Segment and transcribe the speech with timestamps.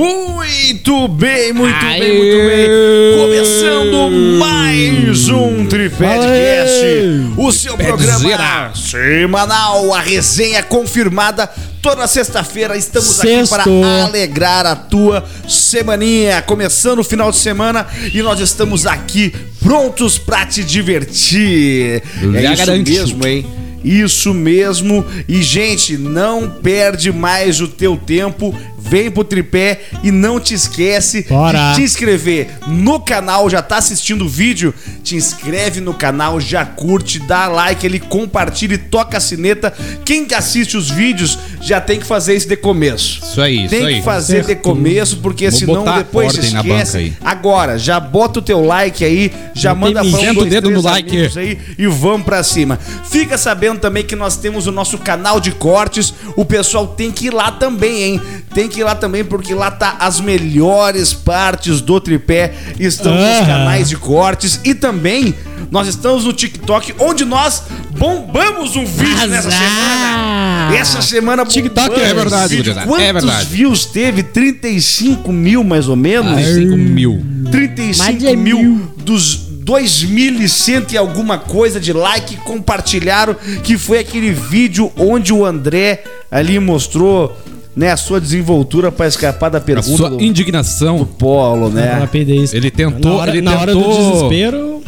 [0.00, 2.00] Muito bem, muito Aê.
[2.00, 3.18] bem, muito bem.
[3.18, 11.46] Começando mais um Tripedcast, o seu programa semanal, a resenha confirmada.
[11.82, 13.54] Toda sexta-feira estamos Sexto.
[13.56, 16.40] aqui para alegrar a tua semaninha.
[16.40, 22.02] Começando o final de semana e nós estamos aqui prontos para te divertir.
[22.34, 23.46] é isso mesmo, hein?
[23.84, 25.04] Isso mesmo.
[25.28, 28.54] E, gente, não perde mais o teu tempo
[28.90, 31.70] vem pro tripé e não te esquece Bora.
[31.70, 33.48] de te inscrever no canal.
[33.48, 34.74] Já tá assistindo o vídeo?
[35.04, 39.72] Te inscreve no canal, já curte, dá like, ele compartilha e toca a sineta.
[40.04, 43.20] Quem assiste os vídeos já tem que fazer isso de começo.
[43.22, 44.02] Isso aí, Tem isso que aí.
[44.02, 47.12] fazer de começo, porque Vou senão depois se esquece.
[47.20, 50.80] Agora, já bota o teu like aí, já não manda pra um, dois, dedo no
[50.82, 52.78] like aí e vamos pra cima.
[53.08, 56.12] Fica sabendo também que nós temos o nosso canal de cortes.
[56.36, 58.22] O pessoal tem que ir lá também, hein?
[58.54, 62.54] Tem que ir lá também, porque lá tá as melhores partes do tripé.
[62.78, 65.34] Estão nos canais de cortes e também
[65.70, 67.62] nós estamos no TikTok, onde nós
[67.96, 69.28] bombamos um vídeo Azar.
[69.28, 70.76] nessa semana.
[70.76, 72.74] Essa semana TikTok é verdade, vídeo.
[72.74, 73.46] Quantos é verdade.
[73.46, 74.22] views teve?
[74.22, 76.32] 35 mil, mais ou menos?
[76.32, 77.24] 35 mil.
[77.50, 84.90] 35 mil, mil dos 2.100 e alguma coisa de like compartilharam, que foi aquele vídeo
[84.96, 87.36] onde o André ali mostrou
[87.80, 89.94] né, a sua desenvoltura para escapar da pergunta.
[89.94, 90.98] A sua do, indignação.
[90.98, 92.06] Do Polo, né?
[92.52, 93.12] Ele tentou.
[93.12, 94.82] Na hora, ele na tentou, hora do desespero.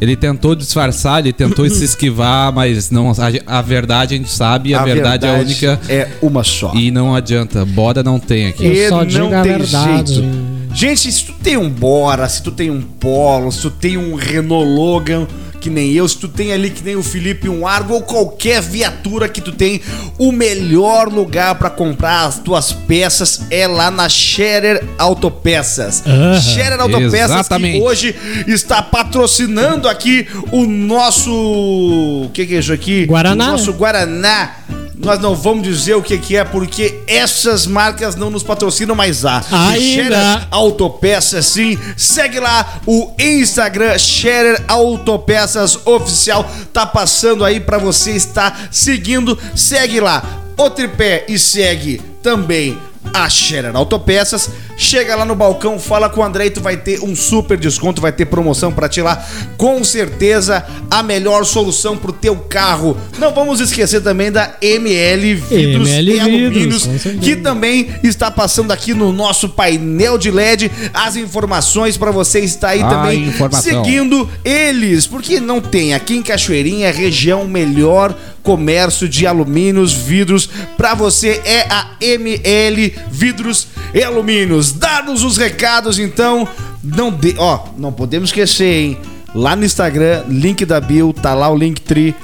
[0.00, 4.74] Ele tentou disfarçar, ele tentou se esquivar, mas não a, a, verdade a gente sabe,
[4.74, 5.80] a, a verdade, verdade, é única.
[5.88, 6.72] É uma só.
[6.74, 8.66] E não adianta, bora não tem aqui.
[8.66, 10.14] Eu só digo a verdade.
[10.14, 10.54] Jeito.
[10.74, 14.16] Gente, se tu tem um Bora, se tu tem um Polo, se tu tem um
[14.16, 15.28] Renault Logan,
[15.64, 18.60] que nem eu, se tu tem ali que nem o Felipe um Argo ou qualquer
[18.60, 19.80] viatura que tu tem,
[20.18, 26.02] o melhor lugar para comprar as tuas peças é lá na Scherer Autopeças.
[26.04, 27.78] Uhum, Scherer Autopeças exatamente.
[27.78, 28.14] que hoje
[28.46, 33.06] está patrocinando aqui o nosso o que, que é isso aqui?
[33.06, 33.48] Guaraná.
[33.48, 34.56] O nosso Guaraná
[34.96, 39.24] nós não vamos dizer o que, que é, porque essas marcas não nos patrocinam mais
[39.24, 40.46] a Ainda.
[40.50, 41.78] Autopeças, sim.
[41.96, 46.48] Segue lá o Instagram Scherer Autopeças Oficial.
[46.72, 49.38] Tá passando aí para você estar seguindo.
[49.56, 50.22] Segue lá
[50.56, 52.78] o tripé e segue também
[53.12, 54.50] a Scherer Autopeças.
[54.76, 58.02] Chega lá no balcão, fala com o André e tu vai ter um super desconto,
[58.02, 59.24] vai ter promoção para ti lá.
[59.56, 62.96] Com certeza a melhor solução pro teu carro.
[63.18, 66.88] Não vamos esquecer também da ML Vidros ML e Alumínios,
[67.22, 72.70] que também está passando aqui no nosso painel de LED as informações para você estar
[72.70, 73.62] aí a também informação.
[73.62, 80.94] seguindo eles, porque não tem aqui em Cachoeirinha região melhor comércio de alumínios, vidros para
[80.94, 84.70] você é a ML Vidros e Alumínios.
[84.70, 86.46] Dados os recados então,
[86.82, 88.98] não de, ó, não podemos esquecer, hein?
[89.34, 92.14] Lá no Instagram, link da bio, tá lá o link tri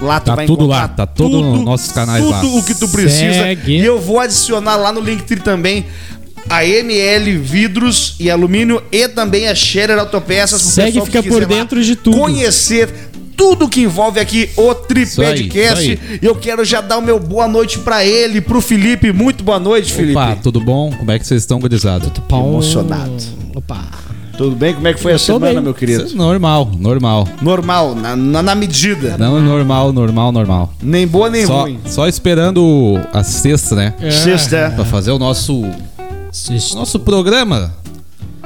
[0.00, 2.40] Lá tu tá vai tudo lá, tá tudo tudo, nos nossos canais tudo lá.
[2.40, 3.34] Tudo o que tu precisa.
[3.34, 3.76] Segue.
[3.76, 5.84] E eu vou adicionar lá no Linktree também
[6.48, 10.62] a ML Vidros e Alumínio e também a Scherer Autopeças.
[10.62, 12.16] Segue, fica por dentro de tudo.
[12.16, 15.98] Conhecer tudo que envolve aqui o Tripedcast.
[16.20, 19.12] E eu quero já dar o meu boa noite para ele, pro Felipe.
[19.12, 20.16] Muito boa noite, Felipe.
[20.16, 20.92] Opa, tudo bom?
[20.92, 22.10] Como é que vocês estão, gurizada?
[22.10, 22.48] Tudo bom.
[22.48, 23.22] Emocionado.
[23.54, 24.10] Opa.
[24.40, 24.72] Tudo bem?
[24.72, 25.62] Como é que foi eu a semana, bem.
[25.62, 26.14] meu querido?
[26.14, 27.28] Normal, normal.
[27.42, 29.18] Normal, na, na, na, medida.
[29.18, 30.72] Não, normal, normal, normal.
[30.82, 31.78] Nem boa, nem só, ruim.
[31.84, 33.94] Só esperando a sexta, né?
[34.00, 34.10] É.
[34.10, 34.72] Sexta.
[34.74, 35.62] Pra fazer o nosso...
[36.32, 36.74] Sexta.
[36.74, 37.74] Nosso programa.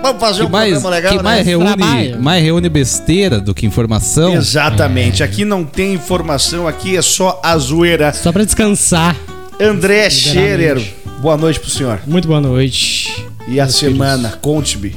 [0.05, 1.23] Vamos fazer que um mais, programa legal, que né?
[1.23, 4.35] mais reúne, mais reúne besteira do que informação.
[4.35, 5.23] Exatamente.
[5.23, 5.25] É.
[5.25, 8.13] Aqui não tem informação, aqui é só a zoeira.
[8.13, 9.17] Só pra descansar.
[9.59, 10.79] André Scherer,
[11.23, 12.01] boa noite pro senhor.
[12.07, 13.25] Muito boa noite.
[13.49, 14.95] E a semana, conte-me.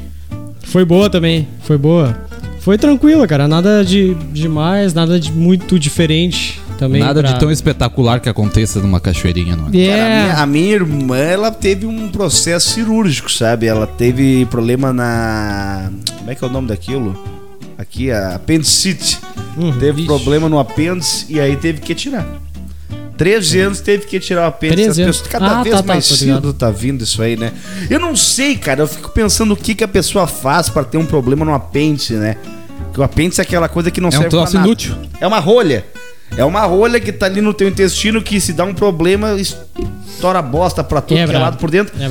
[0.65, 2.13] Foi boa também, foi boa.
[2.59, 3.47] Foi tranquila, cara.
[3.47, 7.01] Nada de demais, nada de muito diferente também.
[7.01, 7.31] Nada pra...
[7.31, 9.75] de tão espetacular que aconteça numa cachoeirinha, não é?
[9.75, 9.97] Yeah.
[9.97, 13.65] Cara, a, minha, a, minha, irmã, ela teve um processo cirúrgico, sabe?
[13.65, 15.91] Ela teve problema na.
[16.17, 17.15] Como é que é o nome daquilo?
[17.77, 19.19] Aqui, a apendicite.
[19.57, 20.07] Uhum, teve vixe.
[20.07, 22.25] problema no apêndice e aí teve que tirar.
[23.17, 25.03] 13 anos teve que tirar o apêndice.
[25.03, 27.51] Pessoas, cada ah, vez tá, tá mais tá, cedo tá vindo isso aí, né?
[27.89, 28.81] Eu não sei, cara.
[28.81, 32.13] Eu fico pensando o que, que a pessoa faz para ter um problema no apêndice,
[32.13, 32.37] né?
[32.85, 34.67] Porque o apêndice é aquela coisa que não é serve um troço pra nada.
[34.67, 34.95] inútil.
[35.19, 35.85] É uma rolha.
[36.35, 40.41] É uma rolha que tá ali no teu intestino que se dá um problema, estoura
[40.41, 41.93] bosta pra tudo que é lado por dentro.
[41.99, 42.09] É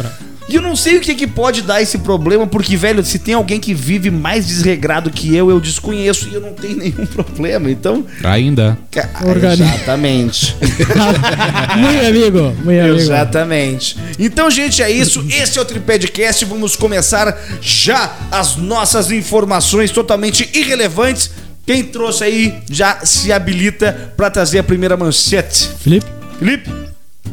[0.48, 3.34] E eu não sei o que, que pode dar esse problema, porque, velho, se tem
[3.34, 7.70] alguém que vive mais desregrado que eu, eu desconheço e eu não tenho nenhum problema.
[7.70, 8.04] Então.
[8.24, 8.78] Ainda.
[8.90, 10.56] ca- Organi- Exatamente.
[11.76, 12.96] muito amigo, muito amigo.
[12.96, 13.96] Exatamente.
[14.18, 15.24] Então, gente, é isso.
[15.28, 16.44] Esse é o Tripedcast.
[16.44, 21.30] Vamos começar já as nossas informações totalmente irrelevantes.
[21.66, 25.68] Quem trouxe aí já se habilita pra trazer a primeira manchete.
[25.80, 26.06] Felipe?
[26.38, 26.70] Felipe?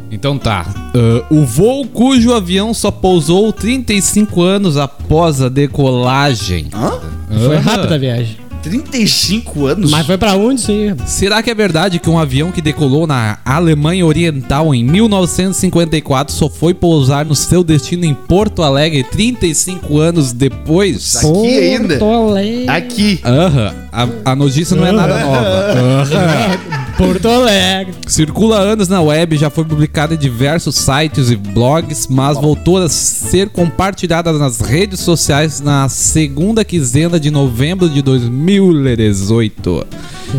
[0.09, 0.65] Então tá.
[0.95, 6.67] Ah, o voo cujo avião só pousou 35 anos após a decolagem.
[6.73, 6.99] Hã?
[7.45, 8.37] Foi rápida a viagem.
[8.63, 9.91] 35 anos?
[9.91, 10.95] Mas foi pra onde isso aí?
[11.05, 16.49] Será que é verdade que um avião que decolou na Alemanha Oriental em 1954 só
[16.49, 21.17] foi pousar no seu destino em Porto Alegre 35 anos depois?
[21.17, 21.97] Aqui ainda?
[21.97, 22.69] Porto Alegre.
[22.69, 23.19] Aqui.
[23.25, 26.73] Aham, a, a notícia não é nada nova.
[26.97, 27.93] Porto Alegre.
[28.07, 32.77] Circula há anos na web, já foi publicada em diversos sites e blogs, mas voltou
[32.77, 39.87] a ser compartilhada nas redes sociais na segunda quinzena de novembro de 2018.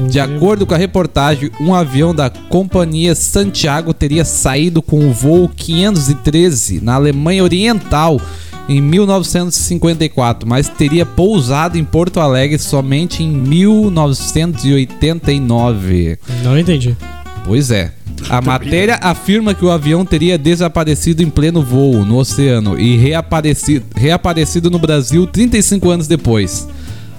[0.09, 5.49] De acordo com a reportagem, um avião da companhia Santiago teria saído com o voo
[5.49, 8.21] 513 na Alemanha Oriental
[8.69, 16.19] em 1954, mas teria pousado em Porto Alegre somente em 1989.
[16.43, 16.97] Não entendi.
[17.45, 17.93] Pois é.
[18.31, 23.85] A matéria afirma que o avião teria desaparecido em pleno voo no oceano e reaparecido,
[23.95, 26.67] reaparecido no Brasil 35 anos depois.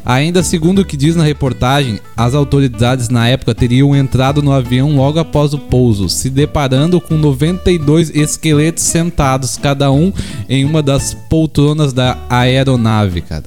[0.06, 4.96] Ainda segundo o que diz na reportagem, as autoridades na época teriam entrado no avião
[4.96, 10.14] logo após o pouso, se deparando com 92 esqueletos sentados, cada um
[10.48, 13.46] em uma das poltronas da aeronave, cara.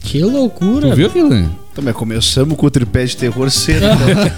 [0.00, 0.90] Que loucura.
[0.90, 1.61] Tu viu aquilo?
[1.74, 3.86] Também começamos com o tripé de terror cedo.
[3.86, 4.32] então.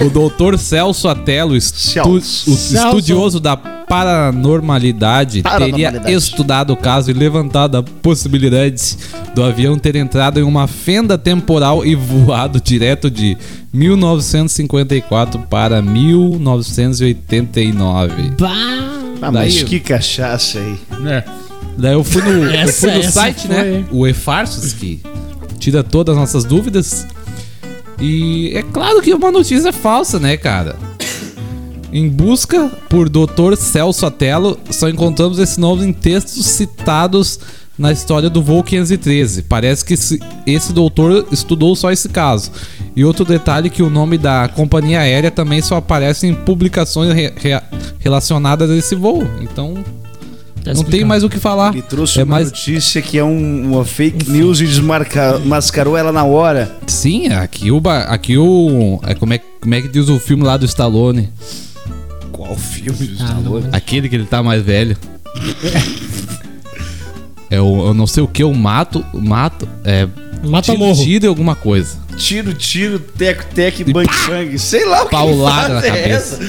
[0.06, 2.50] O doutor Celso Atelo, estu- Celso.
[2.52, 2.76] o Celso.
[2.86, 8.96] estudioso da paranormalidade, teria estudado o caso e levantado a possibilidade
[9.34, 13.36] do avião ter entrado em uma fenda temporal e voado direto de
[13.72, 18.34] 1954 para 1989.
[18.38, 18.52] Bah.
[19.20, 20.78] Ah, mas Daí- que cachaça aí.
[21.76, 23.68] Daí eu fui no, eu Essa- fui no site, foi, né?
[23.78, 23.84] hein?
[23.90, 25.00] O eFarsos, que
[25.58, 27.06] tira todas as nossas dúvidas.
[28.00, 30.76] E é claro que uma notícia falsa, né, cara?
[31.92, 33.56] Em busca por Dr.
[33.56, 37.40] Celso Atelo, só encontramos esse nome em textos citados
[37.78, 39.42] na história do voo 513.
[39.42, 42.50] Parece que esse, esse doutor estudou só esse caso.
[42.94, 47.32] E outro detalhe que o nome da companhia aérea também só aparece em publicações re-
[47.36, 47.62] re-
[48.00, 49.26] relacionadas a esse voo.
[49.40, 49.74] Então,
[50.64, 51.72] Tá não tem mais o que falar.
[51.72, 55.96] Ele trouxe é uma mais notícia que é um- uma fake news e desmarca- mascarou
[55.96, 56.76] ela na hora.
[56.86, 60.56] Sim, aqui o aqui o é como é como é que diz o filme lá
[60.56, 61.28] do Stallone,
[62.32, 63.66] Qual filme do Ah, Stallone?
[63.72, 64.96] aquele que ele tá mais velho.
[67.50, 70.06] É o eu não sei o que eu mato, mato, é
[70.44, 71.02] Mata tiro, morro.
[71.04, 71.96] tiro e alguma coisa.
[72.16, 74.56] Tiro, tiro, teco, teco, bang, bang.
[74.58, 76.34] Sei lá o que Paulada na é cabeça.
[76.36, 76.40] essa.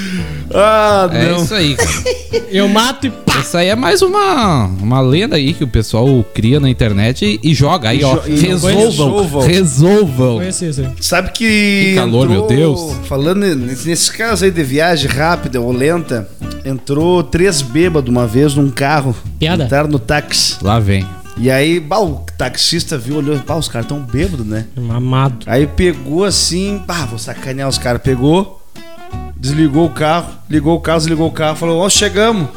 [0.54, 1.44] Ah, É não.
[1.44, 1.90] isso aí, cara.
[2.52, 3.40] Eu mato e pá.
[3.40, 7.50] Essa aí é mais uma, uma lenda aí que o pessoal cria na internet e,
[7.52, 8.16] e joga aí, E ó.
[8.16, 9.42] jo- e Resolvam, resolvam.
[9.48, 10.36] resolvam.
[10.38, 10.90] Conheci isso aí.
[11.00, 11.46] Sabe que.
[11.90, 12.96] Que calor, meu Deus.
[13.08, 16.28] Falando nesse, nesse caso aí de viagem rápida ou lenta,
[16.66, 19.16] entrou três bêbados uma vez num carro.
[19.38, 19.66] Piada?
[19.66, 20.58] Entraram no táxi.
[20.62, 21.06] Lá vem.
[21.38, 24.66] E aí, bah, o taxista viu, olhou, bah, os caras tão bêbados, né?
[24.76, 25.46] Mamado.
[25.46, 28.02] Aí pegou assim, pá, vou sacanear os caras.
[28.02, 28.62] Pegou,
[29.38, 32.50] desligou o carro, ligou o carro, desligou o carro, falou, ó, chegamos.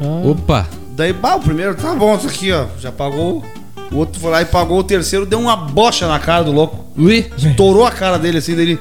[0.00, 0.66] Ah, Opa.
[0.96, 3.44] Daí, bah, o primeiro, tá bom, isso aqui, ó, já pagou.
[3.92, 6.86] O outro foi lá e pagou o terceiro, deu uma bocha na cara do louco.
[6.96, 7.30] Ui.
[7.36, 8.78] Estourou a cara dele assim, dele.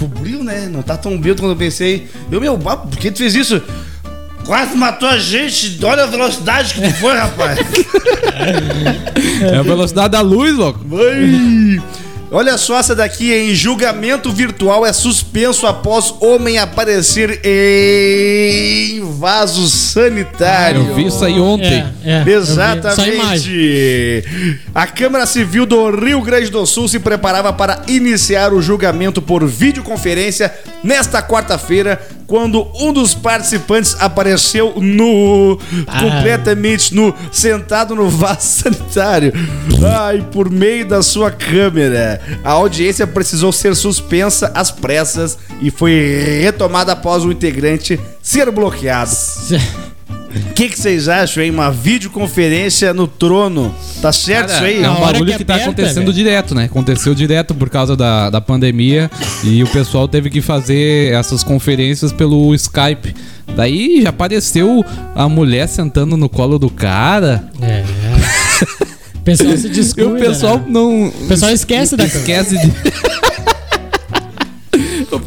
[0.00, 0.66] Descobriu, né?
[0.66, 2.08] Não tá tão bêbado quando eu pensei.
[2.32, 3.60] Eu, meu, por que tu fez isso?
[4.46, 5.78] Quase matou a gente.
[5.84, 7.58] Olha a velocidade que tu foi, rapaz.
[9.42, 10.80] É a velocidade da luz, louco.
[10.96, 11.82] Ai.
[12.32, 13.52] Olha só essa daqui, hein?
[13.54, 20.86] Julgamento virtual é suspenso após homem aparecer em vaso sanitário.
[20.86, 21.84] Eu vi isso aí ontem.
[22.04, 22.30] É, é.
[22.30, 24.24] Exatamente.
[24.72, 29.44] A Câmara Civil do Rio Grande do Sul se preparava para iniciar o julgamento por
[29.44, 35.98] videoconferência nesta quarta-feira, quando um dos participantes apareceu nu, Ah.
[35.98, 39.32] completamente nu, sentado no vaso sanitário.
[39.98, 42.20] Ai, por meio da sua câmera.
[42.44, 49.10] A audiência precisou ser suspensa às pressas e foi retomada após o integrante ser bloqueado.
[50.34, 51.50] O que, que vocês acham, hein?
[51.50, 53.74] Uma videoconferência no trono.
[54.00, 54.84] Tá certo Cara, isso aí?
[54.84, 56.12] É um bagulho que que, tá aperta, acontecendo velho.
[56.12, 56.64] direto, né?
[56.64, 59.10] Aconteceu direto por causa da, da pandemia
[59.42, 63.14] e o pessoal teve que fazer essas conferências pelo Skype.
[63.56, 64.84] Daí já apareceu
[65.14, 67.44] a mulher sentando no colo do cara.
[67.60, 67.82] É.
[69.16, 70.10] O pessoal se E descuida.
[70.10, 70.64] o pessoal né?
[70.68, 71.06] não.
[71.08, 72.04] O pessoal esquece da.
[72.06, 72.72] Esquece de.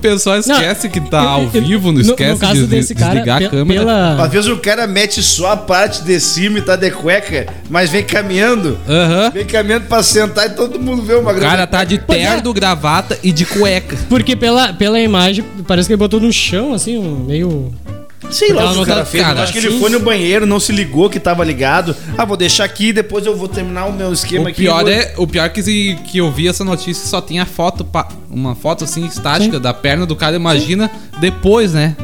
[0.07, 3.13] O pessoal esquece que tá ao vivo, não No- esquece no caso de desse cara,
[3.15, 3.79] desligar a câmera.
[3.81, 4.23] Pela...
[4.23, 7.89] Às vezes o cara mete só a parte de cima e tá de cueca, mas
[7.89, 8.77] vem caminhando.
[8.87, 9.31] Aham.
[9.31, 11.97] Vem caminhando pra sentar e todo mundo vê uma O cara tá de é.
[11.97, 13.97] terno, gravata e de cueca.
[14.09, 17.73] Porque pela, pela imagem, parece que ele botou no chão, assim, um meio.
[18.31, 19.23] Sei lá o que não o cara tá- fez.
[19.23, 21.95] cara, acho que ele foi no banheiro, não se ligou que tava ligado.
[22.17, 24.61] Ah, vou deixar aqui, depois eu vou terminar o meu esquema O aqui.
[24.63, 27.85] pior, vou- é, o pior que, se- que eu vi essa notícia só tinha foto,
[27.85, 30.35] pa- uma foto assim estática da perna do cara.
[30.35, 30.89] Imagina
[31.19, 31.95] depois, né?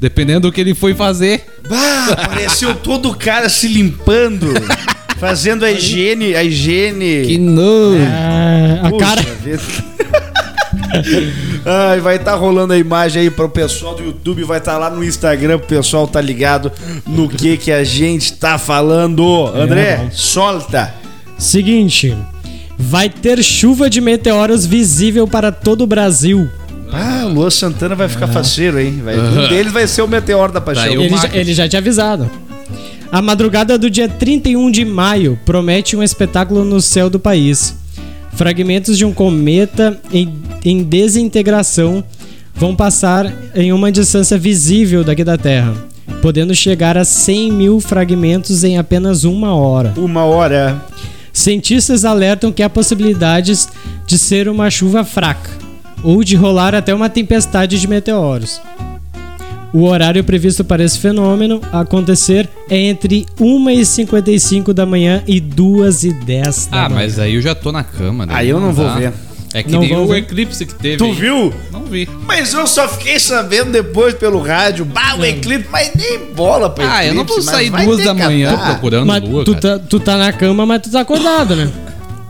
[0.00, 1.44] Dependendo do que ele foi fazer.
[1.68, 4.48] Bah, apareceu todo o cara se limpando,
[5.18, 7.24] fazendo a higiene, a higiene.
[7.26, 7.98] Que nojo.
[8.00, 9.24] É, a Puxa cara.
[11.64, 15.02] Ai, vai estar rolando a imagem aí pro pessoal do YouTube, vai estar lá no
[15.02, 16.70] Instagram, pro pessoal tá ligado
[17.06, 19.46] no que que a gente tá falando.
[19.54, 20.10] André, bom.
[20.12, 20.94] solta.
[21.38, 22.16] Seguinte.
[22.78, 26.48] Vai ter chuva de meteoros visível para todo o Brasil.
[26.92, 29.00] Ah, o Luan Santana vai ficar faceiro, hein?
[29.04, 30.84] Vai, Um deles vai ser o Meteoro da Paixão.
[30.84, 32.30] O Ele já, ele já tinha avisado.
[33.10, 37.74] A madrugada do dia 31 de maio promete um espetáculo no céu do país.
[38.36, 40.32] Fragmentos de um cometa em,
[40.64, 42.02] em desintegração
[42.54, 45.74] vão passar em uma distância visível daqui da Terra,
[46.20, 49.92] podendo chegar a 100 mil fragmentos em apenas uma hora.
[49.96, 50.84] Uma hora.
[51.32, 53.68] Cientistas alertam que há possibilidades
[54.06, 55.50] de ser uma chuva fraca
[56.02, 58.60] ou de rolar até uma tempestade de meteoros.
[59.74, 66.84] O horário previsto para esse fenômeno acontecer é entre 1h55 da manhã e 2h10 da
[66.84, 66.94] Ah, manhã.
[67.02, 68.32] mas aí eu já tô na cama, né?
[68.36, 69.12] Aí eu não vou ver.
[69.52, 70.18] É que Não nem o ver.
[70.18, 70.96] eclipse que teve.
[70.96, 71.12] Tu aí.
[71.12, 71.52] viu?
[71.72, 72.08] Não vi.
[72.26, 74.84] Mas eu só fiquei sabendo depois pelo rádio.
[74.84, 78.14] Bah, o eclipse, mas nem bola pra Ah, eu não vou eclipse, sair duas da
[78.14, 78.70] manhã catar.
[78.70, 79.78] procurando Mas lua, tu, cara.
[79.78, 81.68] tá, tu tá na cama, mas tu tá acordado, né?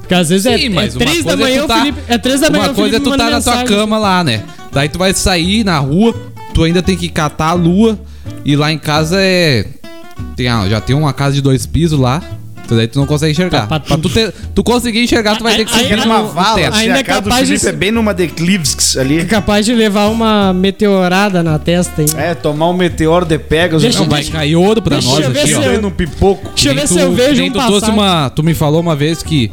[0.01, 1.99] Porque às vezes é, Sim, é mas uma 3 da é manhã o tá- Felipe.
[2.09, 4.43] É 3 da manhã Uma o coisa é tu tá na tua cama lá, né?
[4.71, 6.15] Daí tu vai sair na rua,
[6.54, 7.99] tu ainda tem que catar a lua.
[8.44, 9.66] E lá em casa é.
[10.37, 12.23] Tem, a- já tem uma casa de dois pisos lá.
[12.64, 13.62] então Daí tu não consegue enxergar.
[13.62, 16.00] Tá, pra Pra tu, ter, tu conseguir enxergar, tu vai ter que Aí- subir aí-
[16.00, 16.68] Era uma no- no vala, teto.
[16.73, 19.18] assim, Ainda a é casa do capaz de é bem numa declives ali.
[19.20, 22.08] É capaz de levar uma meteorada na testa, hein?
[22.16, 23.82] É, tomar um meteoro de Pegasus.
[23.82, 25.62] Deixa- Não, vai cair ouro pra Deixa nós aqui, ó.
[25.62, 26.49] eu- no pipoco.
[26.54, 27.90] Deixa eu ver se eu vejo um tu passar.
[27.92, 28.30] uma.
[28.30, 29.50] Tu me falou uma vez que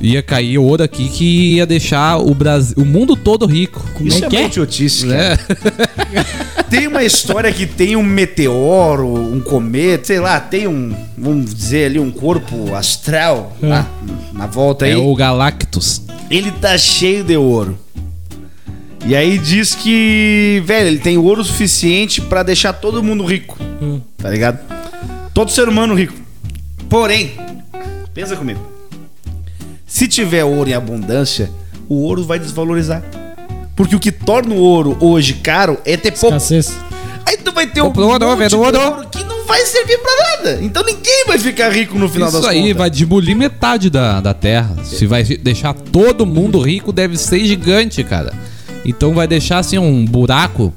[0.00, 3.84] ia cair ouro aqui que ia deixar o Brasil, o mundo todo rico.
[4.00, 4.46] Isso é é, que é?
[4.46, 5.36] idiotice, cara.
[5.36, 6.26] Né?
[6.70, 11.86] Tem uma história que tem um meteoro, um cometa, sei lá, tem um, vamos dizer
[11.86, 13.66] ali, um corpo astral É.
[13.66, 13.90] lá,
[14.32, 14.92] na volta aí.
[14.92, 16.02] É o Galactus.
[16.30, 17.76] Ele tá cheio de ouro.
[19.04, 23.58] E aí diz que, velho, ele tem ouro suficiente pra deixar todo mundo rico.
[23.82, 24.00] Hum.
[24.16, 24.60] Tá ligado?
[25.34, 26.14] Todo ser humano rico.
[26.88, 27.32] Porém,
[28.14, 28.60] pensa comigo.
[29.90, 31.50] Se tiver ouro em abundância,
[31.88, 33.02] o ouro vai desvalorizar.
[33.74, 36.36] Porque o que torna o ouro hoje caro é ter pouco.
[37.26, 38.78] Aí tu vai ter um ouro, monte ouro.
[38.80, 40.58] ouro que não vai servir pra nada.
[40.62, 42.76] Então ninguém vai ficar rico no final Isso das aí contas.
[42.76, 44.76] vai demolir metade da, da terra.
[44.84, 48.32] Se vai deixar todo mundo rico, deve ser gigante, cara.
[48.84, 50.72] Então vai deixar assim um buraco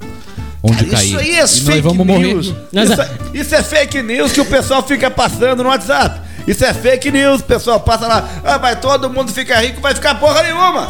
[0.63, 1.10] onde cair.
[1.10, 2.34] Isso aí é e fake nós vamos morrer.
[2.34, 2.53] news.
[2.72, 6.22] Mas Isso, a- isso é fake news que o pessoal fica passando no WhatsApp.
[6.47, 8.29] Isso é fake news, o pessoal passa lá.
[8.43, 10.89] Ah, vai todo mundo ficar rico, vai ficar porra nenhuma.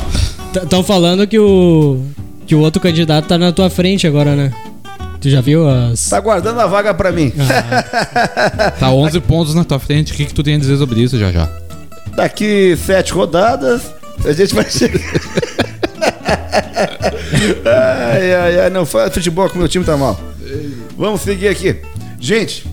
[0.55, 2.01] Estão falando que o.
[2.45, 4.51] que o outro candidato tá na tua frente agora, né?
[5.21, 6.09] Tu já viu as.
[6.09, 7.31] Tá guardando a vaga pra mim.
[8.79, 10.11] Tá 11 pontos na tua frente.
[10.11, 11.47] O que, que tu tem a dizer sobre isso já já?
[12.15, 13.83] Daqui sete rodadas,
[14.25, 14.99] a gente vai chegar.
[17.65, 20.19] ai, ai, ai, não fala futebol que meu time tá mal.
[20.97, 21.77] Vamos seguir aqui.
[22.19, 22.65] Gente,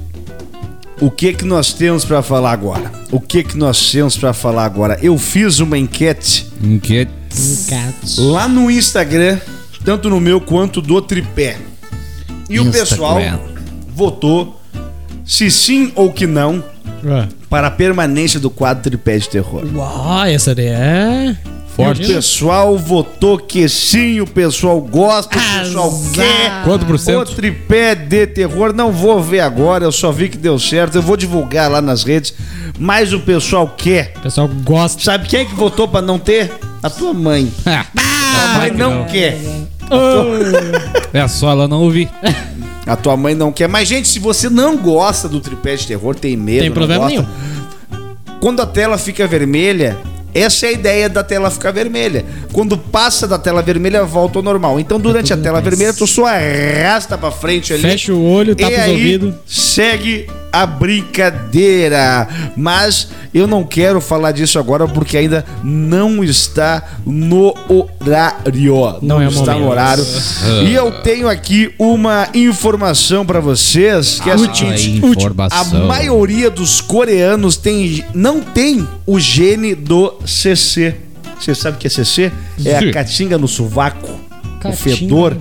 [1.00, 2.90] o que que nós temos pra falar agora?
[3.10, 4.98] O que que nós temos pra falar agora?
[5.02, 7.10] Eu fiz uma enquete Enquete.
[8.18, 9.38] lá no Instagram,
[9.84, 11.56] tanto no meu quanto do Tripé.
[12.48, 12.70] E o Instagram.
[12.72, 13.20] pessoal
[13.94, 14.60] votou
[15.24, 16.62] se sim ou que não
[17.04, 17.28] Ué.
[17.48, 19.64] para a permanência do quadro Tripé de Terror.
[19.74, 21.36] Uau, essa daí é.
[21.76, 22.02] Forte.
[22.02, 26.12] O pessoal votou que sim, o pessoal gosta, o pessoal Azar.
[26.12, 26.64] quer.
[26.64, 27.32] Quanto por O cento?
[27.34, 31.16] tripé de terror, não vou ver agora, eu só vi que deu certo, eu vou
[31.16, 32.34] divulgar lá nas redes,
[32.78, 34.12] mas o pessoal quer.
[34.16, 35.02] O pessoal gosta.
[35.02, 36.52] Sabe quem é que votou pra não ter?
[36.82, 37.50] A tua mãe.
[38.32, 39.36] Ah, A mãe não quer.
[41.12, 42.08] é só ela não ouvir.
[42.86, 43.68] A tua mãe não quer.
[43.68, 47.08] Mas, gente, se você não gosta do tripé de terror, tem medo, Tem não problema
[47.10, 48.38] gosta, nenhum.
[48.40, 49.96] Quando a tela fica vermelha,
[50.34, 52.24] Essa é a ideia da tela ficar vermelha.
[52.52, 54.78] Quando passa da tela vermelha, volta ao normal.
[54.78, 57.82] Então, durante a tela vermelha, tu só arrasta pra frente ali.
[57.82, 59.34] Fecha o olho, tapa e os ouvidos.
[59.46, 62.28] Segue a brincadeira.
[62.56, 68.98] Mas eu não quero falar disso agora porque ainda não está no horário.
[69.02, 69.70] Não é o está no momento.
[69.70, 70.04] horário.
[70.64, 75.00] E eu tenho aqui uma informação pra vocês que é a seguinte.
[75.02, 75.82] Ah, informação.
[75.82, 80.96] A maioria dos coreanos tem, não tem o gene do CC.
[81.38, 82.30] Você sabe o que é CC?
[82.64, 82.90] É a Sim.
[82.90, 84.10] catinga no sovaco.
[84.62, 85.36] O fedor.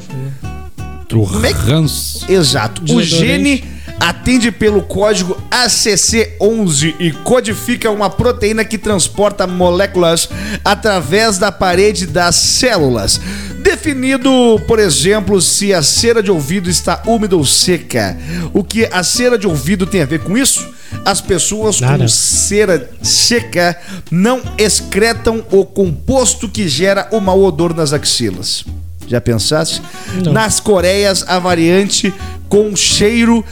[1.10, 2.32] Do Como é que-.
[2.32, 2.84] Exato.
[2.94, 3.64] O gene
[4.00, 10.30] atende pelo código ACC11 e codifica uma proteína que transporta moléculas
[10.64, 13.20] através da parede das células.
[13.62, 18.18] Definido, por exemplo, se a cera de ouvido está úmida ou seca.
[18.54, 20.66] O que a cera de ouvido tem a ver com isso?
[21.06, 21.98] As pessoas Nada.
[21.98, 23.78] com cera seca
[24.10, 28.64] não excretam o composto que gera o mau odor nas axilas.
[29.10, 29.82] Já pensasse?
[30.24, 30.32] Não.
[30.32, 32.14] Nas Coreias, a variante
[32.48, 33.44] com cheiro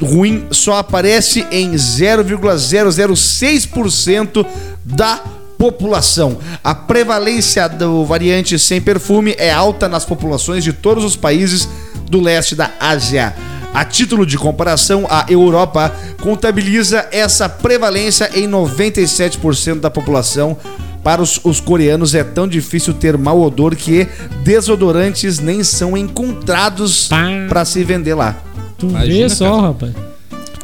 [0.00, 4.44] ruim só aparece em 0,006%
[4.84, 5.22] da
[5.56, 6.36] população.
[6.62, 11.66] A prevalência do variante sem perfume é alta nas populações de todos os países
[12.08, 13.34] do leste da Ásia.
[13.74, 20.56] A título de comparação, a Europa contabiliza essa prevalência em 97% da população.
[21.08, 24.06] Para os, os coreanos é tão difícil ter mau odor que
[24.44, 27.08] desodorantes nem são encontrados
[27.48, 28.36] para se vender lá.
[28.76, 29.62] Tu Imagina, vê só, cara.
[29.68, 29.92] rapaz.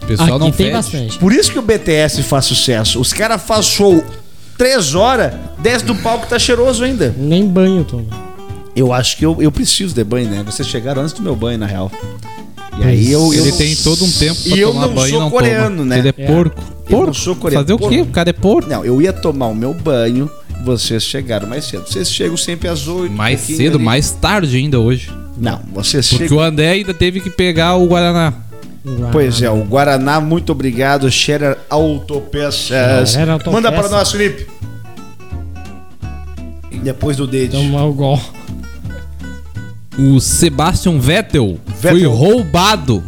[0.03, 0.71] O pessoal Aqui não tem fede.
[0.73, 1.19] bastante.
[1.19, 3.01] Por isso que o BTS faz sucesso.
[3.01, 4.05] Os caras fazem show
[4.59, 7.15] três horas, desce do palco tá cheiroso ainda.
[7.17, 8.05] Nem banho toma.
[8.77, 10.43] Eu acho que eu, eu preciso de banho, né?
[10.45, 11.91] Vocês chegaram antes do meu banho, na real.
[12.79, 13.33] E aí eu.
[13.33, 15.31] eu Ele tem todo um tempo pra E eu tomar não banho sou e não
[15.31, 15.85] coreano, toma.
[15.87, 15.99] né?
[16.01, 16.27] Ele é, É.
[16.27, 16.63] porco.
[16.87, 17.07] Eu Porco?
[17.07, 17.67] não sou coreano.
[17.67, 18.01] Fazer o quê?
[18.03, 18.69] O cara é porco.
[18.69, 20.31] Não, eu ia tomar o meu banho,
[20.65, 21.87] vocês chegaram mais cedo.
[21.87, 23.13] Vocês chegam sempre às oito.
[23.15, 23.85] Mais cedo, ali.
[23.85, 25.11] mais tarde ainda hoje.
[25.37, 26.39] Não, vocês Porque chegam.
[26.39, 28.33] o André ainda teve que pegar o Guaraná.
[29.11, 31.11] Pois é, o Guaraná, muito obrigado.
[31.11, 33.17] Scherer Autopeças.
[33.51, 34.47] Manda para nós, Felipe.
[36.83, 37.53] Depois do dedo.
[37.53, 38.21] Tomar o gol.
[39.99, 42.11] O Sebastian Vettel, foi Vettel.
[42.13, 43.03] roubado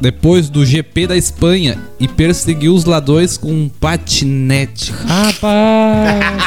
[0.00, 4.92] depois do GP da Espanha e perseguiu os ladrões com um patinete.
[5.06, 6.42] Rapaz!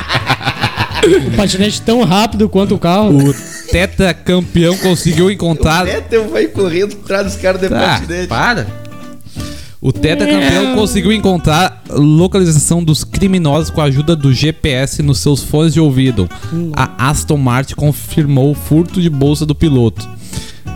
[1.28, 3.30] um patinete tão rápido quanto o carro.
[3.30, 3.34] O
[3.72, 5.84] tetracampeão conseguiu encontrar.
[5.84, 8.28] O Vettel vai correndo atrás dos caras de Tá, patinete.
[8.28, 8.68] para.
[9.82, 15.74] O tetracampeão conseguiu encontrar localização dos criminosos com a ajuda do GPS nos seus fones
[15.74, 16.30] de ouvido.
[16.76, 20.06] A Aston Martin confirmou o furto de bolsa do piloto.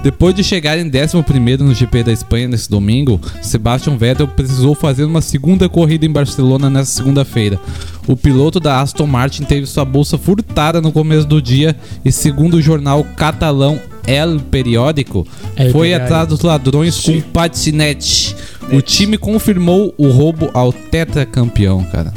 [0.02, 5.06] Depois de chegar em 11º no GP da Espanha nesse domingo, Sebastian Vettel precisou fazer
[5.06, 7.58] uma segunda corrida em Barcelona nessa segunda-feira.
[8.06, 12.56] O piloto da Aston Martin teve sua bolsa furtada no começo do dia e, segundo
[12.56, 15.26] o jornal catalão El Periódico,
[15.56, 16.04] El foi Periódico.
[16.06, 18.36] atrás dos ladrões com patinete.
[18.74, 22.14] O time confirmou o roubo ao tetracampeão, cara.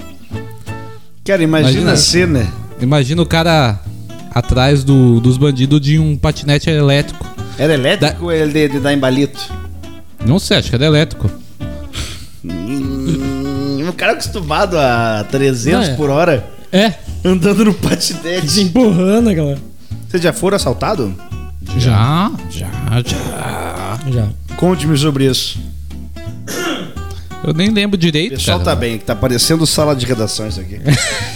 [1.24, 1.92] Cara, imagina, Imagina.
[1.92, 2.52] a cena.
[2.80, 3.78] Imagina o cara
[4.34, 7.35] atrás do- dos bandidos de um patinete elétrico.
[7.58, 9.40] Era elétrico ou ele de, de dar embalito?
[10.24, 11.30] Não sei, acho que era elétrico.
[12.44, 15.96] Hum, o cara acostumado a 300 Não, é.
[15.96, 18.60] por hora É, andando no patinete.
[18.60, 19.58] empurrando, galera.
[20.08, 21.10] Vocês já foram assaltados?
[21.78, 22.68] Já, já,
[23.04, 23.98] já.
[24.10, 24.28] Já.
[24.56, 25.58] Conte-me sobre isso.
[27.44, 28.70] Eu nem lembro O direito, pessoal cara.
[28.70, 30.80] tá bem, que tá parecendo sala de redação isso aqui.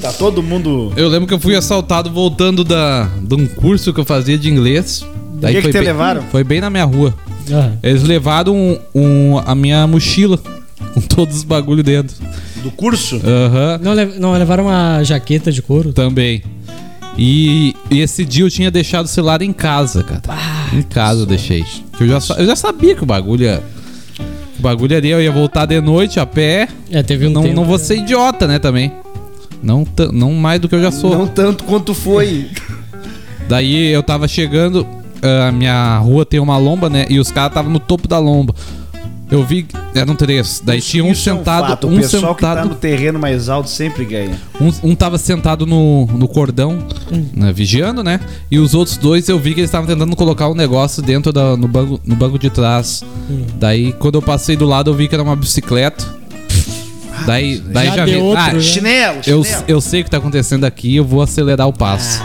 [0.00, 0.92] tá todo mundo.
[0.96, 4.48] Eu lembro que eu fui assaltado voltando da, de um curso que eu fazia de
[4.50, 5.04] inglês.
[5.40, 6.22] Daí que que foi te bem, levaram?
[6.30, 7.14] Foi bem na minha rua.
[7.52, 10.38] Ah, Eles levaram um- um- a minha mochila
[10.94, 12.16] com todos os bagulho dentro.
[12.62, 13.16] Do curso?
[13.24, 15.92] Aham, não, lev- não, levaram uma jaqueta de couro?
[15.92, 16.42] também.
[17.18, 20.22] E, e esse dia eu tinha deixado o celular em casa, cara.
[20.72, 21.64] em casa eu deixei.
[21.98, 23.62] Eu já, eu já sabia que o bagulho ia.
[24.58, 26.68] O bagulho ali eu ia voltar de noite a pé.
[26.90, 27.54] É, teve um não, tempo.
[27.54, 28.92] não vou ser idiota, né, também.
[29.62, 31.10] Não, não mais do que eu já sou.
[31.10, 32.48] Não tanto quanto foi.
[33.48, 34.86] Daí eu tava chegando,
[35.22, 37.06] ah, a minha rua tem uma lomba, né?
[37.08, 38.54] E os caras estavam no topo da lomba.
[39.28, 40.62] Eu vi, eram três.
[40.64, 41.88] Daí tinha um Isso é sentado, fato.
[41.88, 44.38] um pessoal que tá sentado, no terreno mais alto sempre ganha.
[44.60, 46.78] um, um tava sentado no, no cordão,
[47.34, 48.20] né, vigiando, né?
[48.48, 51.56] E os outros dois eu vi que eles estavam tentando colocar um negócio dentro da,
[51.56, 53.02] no, banco, no banco de trás.
[53.58, 56.04] Daí quando eu passei do lado eu vi que era uma bicicleta.
[57.24, 58.16] Daí, daí Já já, vi.
[58.16, 58.60] outro, ah, né?
[58.60, 59.64] Chinelo, eu, chinelo.
[59.68, 62.22] eu sei o que tá acontecendo aqui, eu vou acelerar o passo.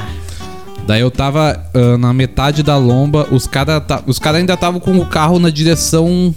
[0.85, 4.97] Daí eu tava ah, na metade da lomba, os caras os cara ainda estavam com
[4.97, 6.35] o carro na direção.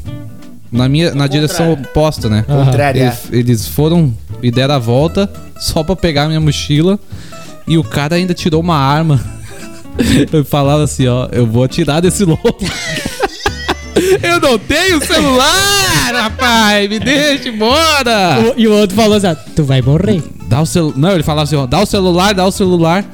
[0.70, 2.42] Na minha na direção oposta, né?
[2.42, 3.00] Contrária.
[3.00, 4.12] Eles, eles foram.
[4.42, 6.98] e deram a volta só pra pegar minha mochila.
[7.66, 9.20] E o cara ainda tirou uma arma.
[10.32, 12.58] Eu falava assim, ó, eu vou atirar desse louco.
[14.22, 18.38] eu não tenho celular, rapaz, me deixa embora.
[18.40, 20.22] O- e o outro falou assim: ah, tu vai morrer.
[20.48, 20.96] Dá o celular.
[20.98, 23.04] Não, ele falava assim, ó, dá o celular, dá o celular.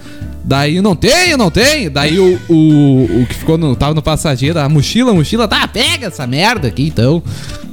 [0.42, 1.90] Daí não tenho, não tenho.
[1.90, 3.76] Daí o, o, o que ficou no.
[3.76, 7.22] Tava no passageiro, a mochila, a mochila, tá, pega essa merda aqui então.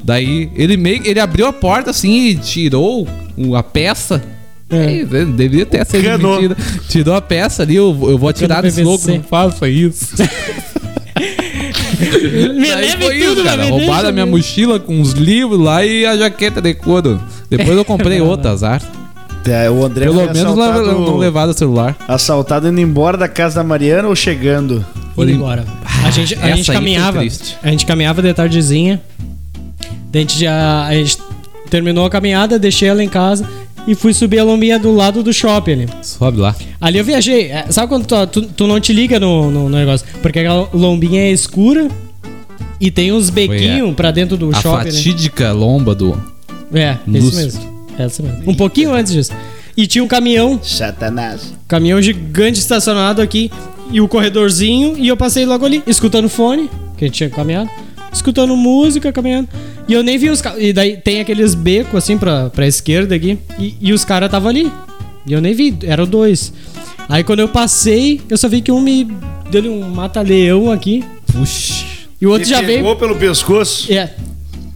[0.03, 1.01] Daí ele meio.
[1.05, 3.07] Ele abriu a porta assim e tirou
[3.55, 4.21] a peça.
[4.69, 4.95] É.
[4.99, 6.57] É, deveria ter sido mentira.
[6.89, 10.13] Tirou a peça ali, eu, eu vou atirar Cano desse louco, não faça isso.
[11.99, 13.63] Me Daí leve foi tudo, isso, cara.
[13.63, 14.37] me Roubaram deixa minha mesmo.
[14.37, 17.19] mochila com os livros lá e a jaqueta de couro.
[17.49, 18.81] Depois eu comprei outra, azar.
[19.45, 21.95] É, o André Pelo foi menos não, assaltado, não levaram o celular.
[22.07, 24.85] assaltado indo embora da casa da Mariana ou chegando.
[25.17, 25.65] Indo embora.
[26.05, 27.21] A gente, a gente caminhava.
[27.63, 29.01] A gente caminhava de tardezinha.
[30.13, 30.85] A gente já.
[30.85, 31.17] A gente
[31.69, 33.47] terminou a caminhada, deixei ela em casa
[33.87, 35.89] e fui subir a lombinha do lado do shopping ali.
[36.01, 36.55] Sobe lá.
[36.79, 37.45] Ali eu viajei.
[37.49, 40.05] É, Sabe quando tu, tu, tu não te liga no, no, no negócio?
[40.21, 41.87] Porque aquela lombinha é escura
[42.79, 44.85] e tem uns bequinhos pra dentro do a shopping.
[44.85, 44.91] né?
[44.91, 46.21] fatídica lomba do.
[46.73, 47.29] É, Lúcio.
[47.29, 47.87] isso mesmo.
[47.97, 48.51] Essa mesmo.
[48.51, 49.31] Um pouquinho antes disso.
[49.75, 51.53] E tinha um caminhão, Satanás.
[51.67, 53.51] caminhão gigante estacionado aqui
[53.91, 57.69] e o corredorzinho e eu passei logo ali, escutando fone, que a gente tinha caminhado,
[58.11, 59.49] escutando música, caminhando.
[59.87, 60.61] E eu nem vi os caras.
[60.61, 64.49] E daí tem aqueles becos assim pra, pra esquerda aqui e, e os caras estavam
[64.49, 64.71] ali.
[65.25, 66.53] E eu nem vi, eram dois.
[67.09, 69.07] Aí quando eu passei, eu só vi que um me
[69.49, 71.85] deu um mata-leão aqui Puxa.
[72.19, 72.79] e o outro Ele já veio.
[72.79, 73.91] pegou pelo pescoço.
[73.91, 74.11] É.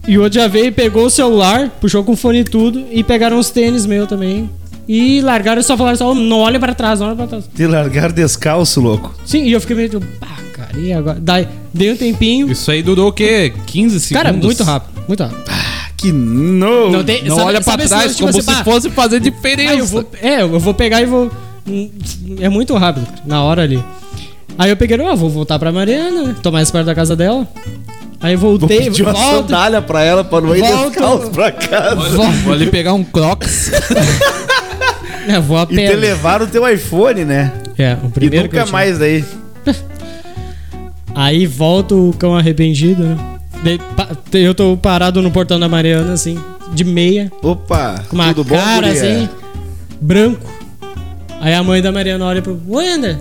[0.08, 3.38] E o outro já veio, pegou o celular, puxou com fone e tudo, e pegaram
[3.38, 4.50] os tênis meu também.
[4.88, 7.48] E largaram e só falaram só, "Ô, não olha pra trás, não olha pra trás.
[7.54, 9.14] Te largaram descalço, louco.
[9.24, 10.04] Sim, e eu fiquei meio tipo,
[10.66, 11.18] cara, e agora?
[11.20, 12.50] Daí, dei um tempinho.
[12.50, 13.52] Isso aí durou o quê?
[13.66, 14.22] 15 segundos?
[14.22, 15.42] Cara, muito rápido, muito rápido.
[15.96, 16.90] Que no...
[16.90, 19.20] Não tem- Não Sabe- olha pra sabe trás tipo como assim, se pá, fosse fazer
[19.20, 19.74] diferença.
[19.74, 21.30] Eu vou, é, eu vou pegar e vou.
[22.40, 23.82] É muito rápido, cara, na hora ali.
[24.58, 26.34] Aí eu peguei, ó, vou voltar pra Mariana?
[26.42, 27.46] Tô mais perto da casa dela.
[28.20, 29.48] Aí Vou voltei, pedir uma volto.
[29.48, 30.90] sandália pra ela pra não ir Volta.
[30.90, 31.96] descalço pra casa.
[32.10, 33.70] Vou, vou ali pegar um Crocs.
[35.28, 35.86] É, vou a E pé.
[35.90, 37.52] te levaram o teu iPhone, né?
[37.78, 38.72] É, o E primeiro que eu nunca tinha.
[38.72, 39.24] mais daí.
[41.14, 43.16] Aí volta o cão arrependido, né?
[44.32, 46.38] Eu tô parado no portão da Mariana, assim,
[46.72, 49.02] de meia, Opa, com uma tudo bom, cara guria?
[49.02, 49.28] assim,
[50.00, 50.50] branco.
[51.40, 52.58] Aí a mãe da Mariana olha pro.
[52.76, 53.18] André.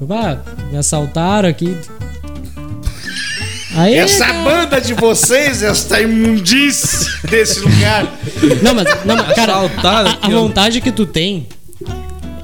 [0.00, 0.38] Eu, "Ah,
[0.70, 1.76] me assaltaram aqui.
[3.74, 3.94] Aí.
[3.94, 8.06] Essa cara- banda de vocês, essa imundice desse lugar,
[8.62, 11.46] Não, mas, não, mas cara, a, a- a vontade que tu tem.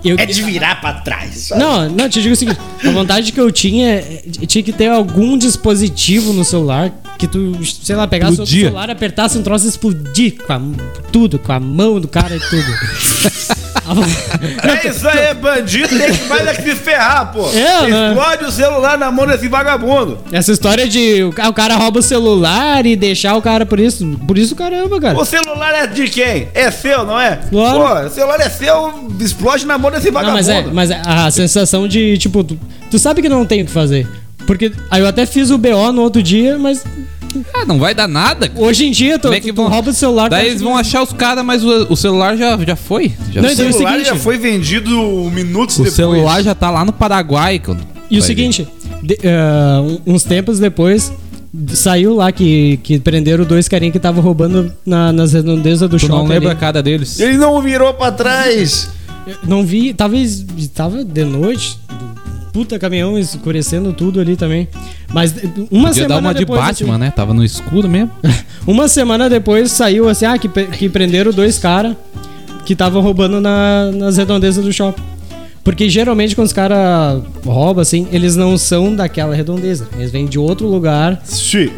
[0.09, 1.51] Eu, é de virar pra trás.
[1.57, 4.89] Não, não, te digo o seguinte: a vontade que eu tinha é- tinha que ter
[4.89, 9.69] algum dispositivo no celular que tu, sei lá, pegasse o celular, apertasse um troço e
[9.69, 10.61] explodir com a,
[11.13, 13.59] tudo, com a mão do cara e tudo.
[14.85, 17.49] É isso aí, bandido tem que mais é que se ferrar, pô.
[17.51, 18.09] É, né?
[18.11, 20.19] Explode o celular na mão desse vagabundo.
[20.33, 23.81] Essa história de o ca- o cara rouba o celular e deixar o cara por
[23.81, 24.07] isso.
[24.27, 25.19] Por isso, caramba, cara.
[25.19, 26.49] O celular é de quem?
[26.55, 27.39] É seu, não é?
[27.51, 27.79] Claro.
[28.03, 30.35] Pô, o celular é seu, explode na mão desse Não, vagabundo.
[30.37, 32.59] mas é, mas é a sensação de, tipo, tu,
[32.91, 34.07] tu sabe que não tem o que fazer.
[34.47, 36.83] Porque aí eu até fiz o BO no outro dia, mas
[37.55, 38.51] Ah, não vai dar nada.
[38.57, 40.29] hoje em dia tu, Como é que tu, tu vão- rouba o celular.
[40.31, 43.13] Daí eles vão que- achar os caras, mas o, o celular já, já foi.
[43.31, 44.91] Já Não, O então é o celular seguinte- já foi vendido
[45.33, 45.95] minutos o depois.
[45.95, 47.59] celular já tá lá no Paraguai.
[47.59, 48.67] Quando E o vai seguinte,
[49.03, 51.13] de- ah, um- uns tempos depois,
[51.75, 56.01] saiu lá que, que prenderam dois carinhas que estavam roubando na- nas redondezas do ver.
[56.01, 56.23] Tu shopping.
[56.23, 56.61] não lembra a ali.
[56.61, 57.19] cara deles?
[57.21, 58.89] Ele não virou pra trás.
[59.27, 61.79] Eu Não vi, talvez tava de noite,
[62.53, 64.69] puta caminhão escurecendo tudo ali também.
[65.13, 65.33] Mas
[65.71, 67.11] uma Podia semana dar uma de depois, Batman, assim, né?
[67.11, 68.11] Tava no escuro mesmo.
[68.67, 71.97] Uma semana depois saiu assim, ah, que, que prenderam dois caras
[72.67, 75.03] que estavam roubando na- nas redondezas do shopping.
[75.65, 79.89] Porque geralmente quando os caras roubam, assim, eles não são daquela redondeza.
[79.97, 81.23] Eles vêm de outro lugar.
[81.27, 81.73] Xi.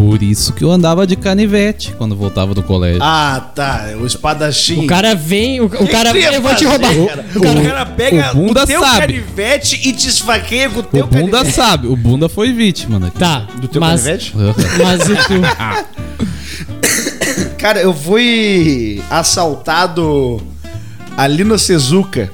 [0.00, 3.02] Por isso que eu andava de canivete quando voltava do colégio.
[3.02, 3.90] Ah, tá.
[4.00, 4.84] O espadachim.
[4.84, 6.88] O cara vem, o, o cara eu vou te roubar.
[7.06, 7.26] cara?
[7.34, 9.00] O O cara- cara, pega o bunda o teu sabe.
[9.00, 11.52] canivete e te esfaqueia com o teu o Bunda canivete.
[11.54, 13.18] sabe, o Bunda foi vítima daqui.
[13.18, 14.32] Tá, Do teu mas, canivete?
[14.82, 15.40] mas e tu?
[17.58, 20.40] Cara, eu fui assaltado
[21.14, 22.30] ali no Sezuca.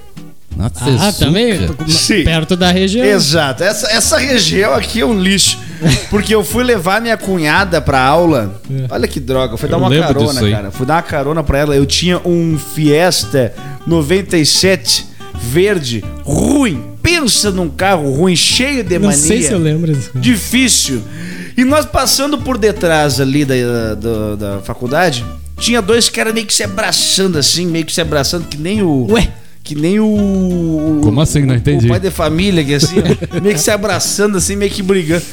[0.57, 1.13] Ah, Sezuca.
[1.27, 1.69] também?
[1.89, 2.23] Sim.
[2.23, 3.05] Perto da região.
[3.05, 3.65] Exato.
[3.65, 5.59] Essa, essa região aqui é um lixo.
[6.11, 8.61] Porque eu fui levar minha cunhada pra aula.
[8.91, 9.57] Olha que droga.
[9.57, 10.71] Fui dar Eu uma lembro carona, cara.
[10.71, 11.77] Fui dar uma carona pra ela.
[11.77, 13.53] Eu tinha um Fiesta
[13.87, 16.83] 97 verde ruim.
[17.03, 19.23] Pensa num carro ruim, cheio de Não mania.
[19.23, 20.11] sei se eu lembro disso.
[20.15, 21.03] Difícil.
[21.57, 23.55] E nós passando por detrás ali da,
[23.95, 25.25] da, da faculdade,
[25.59, 29.07] tinha dois caras meio que se abraçando assim, meio que se abraçando, que nem o.
[29.11, 29.29] Ué?
[29.63, 31.01] Que nem o.
[31.03, 31.43] Como assim?
[31.45, 31.87] Não entendi.
[31.87, 32.97] O pai de família, que assim,
[33.43, 35.25] meio que se abraçando assim, meio que brigando.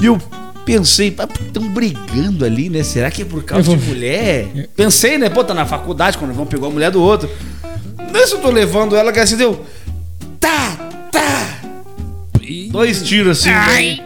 [0.00, 0.20] E eu
[0.64, 2.82] pensei, estão brigando ali, né?
[2.82, 4.68] Será que é por causa Eu de vou- mulher?
[4.76, 5.28] Pensei, né?
[5.28, 7.28] Pô, tá na faculdade, quando vão pegar a mulher do outro.
[8.12, 9.64] Nesse eu tô levando ela, que assim deu.
[10.40, 10.76] Tá,
[11.10, 11.58] tá.
[12.70, 13.50] Dois tiros assim.
[13.72, 14.02] bem.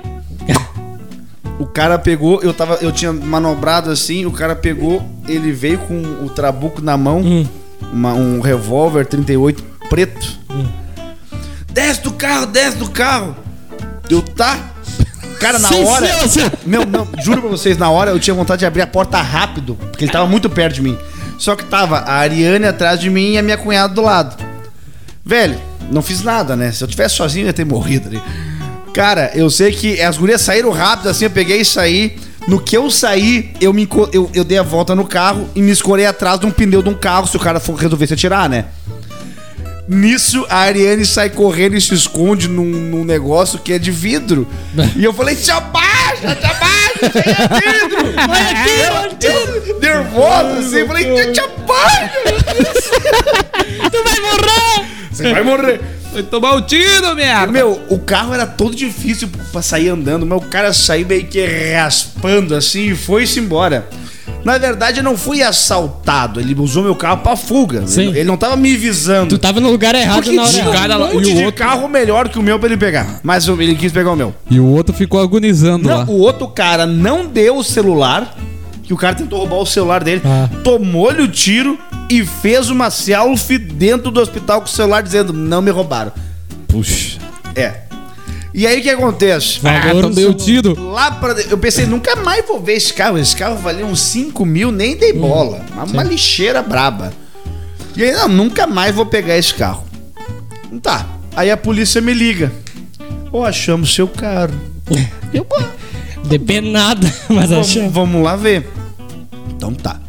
[1.59, 6.01] O cara pegou, eu tava, eu tinha manobrado assim, o cara pegou, ele veio com
[6.25, 7.47] o trabuco na mão, Hum.
[7.93, 10.39] uma- um revólver 38 preto.
[11.73, 13.37] Desce do carro, desce do carro.
[14.09, 14.57] Eu tá.
[15.39, 16.29] Cara, na Sim, hora.
[16.29, 16.41] sim.
[16.67, 19.75] Meu, não, juro pra vocês, na hora eu tinha vontade de abrir a porta rápido,
[19.77, 20.99] porque ele tava muito perto de mim.
[21.39, 24.37] Só que tava a Ariane atrás de mim e a minha cunhada do lado.
[25.25, 26.73] Velho, não fiz nada, né?
[26.73, 28.21] Se eu tivesse sozinho, eu ia ter morrido ali.
[28.93, 32.17] Cara, eu sei que as gurias saíram rápido, assim, eu peguei e saí.
[32.49, 35.71] No que eu saí, eu, me, eu, eu dei a volta no carro e me
[35.71, 38.49] escorei atrás de um pneu de um carro se o cara for resolver se atirar,
[38.49, 38.65] né?
[39.89, 44.47] Nisso, a Ariane sai correndo e se esconde num, num negócio que é de vidro.
[44.95, 48.07] e eu falei, te abaixa, te abaixa, isso aí é vidro.
[48.29, 52.11] Olha aqui, Eu, eu, nervoso, assim, eu falei, te abaixa.
[53.91, 54.89] Tu vai morrer!
[55.11, 55.81] Você vai morrer.
[56.13, 57.53] Vai tomar um tiro, merda!
[57.53, 61.45] Meu, o carro era todo difícil pra sair andando, mas o cara saiu meio que
[61.75, 63.89] raspando assim e foi-se embora.
[64.45, 67.87] Na verdade, eu não fui assaltado, ele usou meu carro pra fuga.
[67.87, 68.09] Sim.
[68.09, 69.29] Ele, ele não tava me visando.
[69.31, 70.99] Tu tava no lugar errado Porque na hora tinha um errada.
[70.99, 73.21] monte e o de outro- carro melhor que o meu pra ele pegar.
[73.23, 74.35] Mas ele quis pegar o meu.
[74.51, 76.05] E o outro ficou agonizando Não, lá.
[76.09, 78.35] o outro cara não deu o celular,
[78.83, 80.49] que o cara tentou roubar o celular dele, Ah.
[80.65, 81.77] tomou-lhe o tiro
[82.09, 86.13] e fez uma selfie dentro do hospital com o celular dizendo, não me roubaram.
[86.69, 87.19] Puxa.
[87.55, 87.88] É.
[88.59, 89.61] E aí o que acontece?
[89.61, 89.77] Vai.
[89.77, 90.91] Ah, Valor tomei o no tiro.
[90.91, 91.33] Lá pra.
[91.43, 93.17] Eu pensei, nunca mais vou ver esse carro.
[93.17, 95.65] Esse carro valia uns 5 mil, nem dei bola.
[95.73, 97.13] Uma, uma lixeira braba.
[97.97, 99.85] E aí, não, nunca mais vou pegar esse carro.
[100.83, 101.07] Tá.
[101.37, 102.51] Aí a polícia me liga.
[103.31, 104.53] Ô, achamos seu carro.
[105.33, 105.63] Eu, pô,
[106.25, 107.93] Depenada, mas vamos, achamos.
[107.93, 108.69] vamos lá ver.
[109.51, 110.01] Então tá.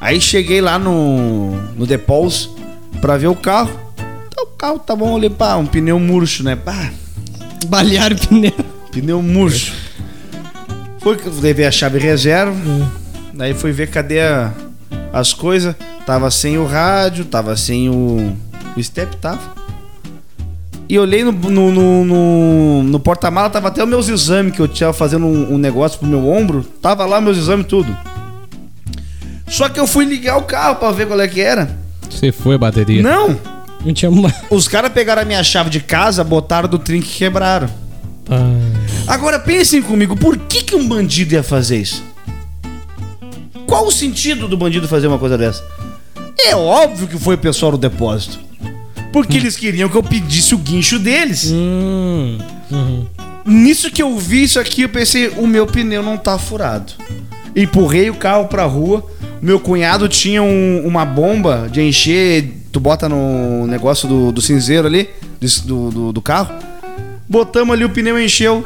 [0.00, 2.54] Aí cheguei lá no, no depósito
[3.00, 3.76] pra ver o carro.
[4.30, 6.54] Tá, o carro tá bom, olhei, pá, um pneu murcho, né?
[6.54, 6.92] Pá,
[7.64, 8.52] Balearam o pneu.
[8.90, 9.72] Pneu murcho.
[11.00, 12.54] Foi que eu levei a chave reserva.
[13.34, 14.52] Daí fui ver cadê a-
[15.12, 15.74] as coisas.
[16.06, 18.36] Tava sem o rádio, tava sem o.
[18.76, 19.40] O step tava.
[20.88, 24.68] E olhei no, no, no, no- no porta-mala, tava até os meus exames que eu
[24.68, 26.62] tinha fazendo um, um negócio pro meu ombro.
[26.82, 27.96] Tava lá meus exames tudo.
[29.48, 31.76] Só que eu fui ligar o carro pra ver qual é que era.
[32.10, 33.02] Você foi a bateria.
[33.02, 33.38] Não!
[33.84, 34.32] Não tinha uma.
[34.50, 37.68] Os caras pegaram a minha chave de casa, botaram do trinque e quebraram.
[38.30, 42.02] Ah, Agora pensem comigo, por que, que um bandido ia fazer isso?
[43.66, 45.64] Qual o sentido do bandido fazer uma coisa dessa?
[46.38, 48.38] É óbvio que foi o pessoal do depósito.
[49.12, 51.50] Porque eles queriam que eu pedisse o guincho deles.
[51.52, 52.38] hum,
[52.70, 53.06] uhum.
[53.44, 56.92] Nisso que eu vi isso aqui, eu pensei, o meu pneu não tá furado.
[57.54, 59.04] Empurrei o carro pra rua.
[59.40, 64.86] Meu cunhado tinha um- uma bomba de encher, tu bota no negócio do, do cinzeiro
[64.86, 65.08] ali,
[65.64, 66.54] do, do, do- carro.
[67.28, 68.64] Botamos ali, o pneu encheu,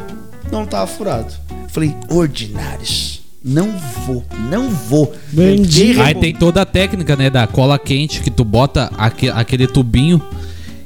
[0.53, 1.33] não tava furado.
[1.69, 3.71] Falei, ordinários, não
[4.07, 5.15] vou, não vou.
[5.35, 9.67] Tentei Aí tem toda a técnica, né, da cola quente que tu bota aque- aquele
[9.67, 10.21] tubinho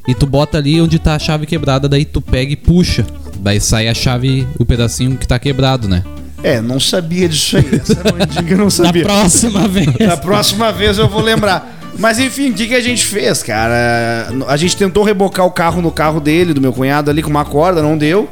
[0.07, 3.05] e tu bota ali onde tá a chave quebrada, daí tu pega e puxa.
[3.41, 6.03] Daí sai a chave, o pedacinho que tá quebrado, né?
[6.43, 7.69] É, não sabia disso aí.
[7.83, 9.05] Essa mandinga eu não Da sabia.
[9.05, 9.87] próxima vez.
[9.99, 11.79] Da próxima vez eu vou lembrar.
[11.99, 14.29] Mas enfim, o que, que a gente fez, cara?
[14.49, 17.45] A gente tentou rebocar o carro no carro dele, do meu cunhado ali, com uma
[17.45, 18.29] corda, não deu.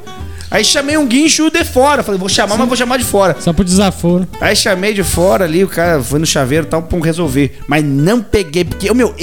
[0.50, 2.02] Aí chamei um guincho de fora.
[2.02, 3.36] Falei, vou chamar, mas vou chamar de fora.
[3.38, 4.26] Só por desaforo.
[4.40, 7.58] Aí chamei de fora ali, o cara foi no chaveiro e tal, pra resolver.
[7.68, 9.14] Mas não peguei, porque, meu,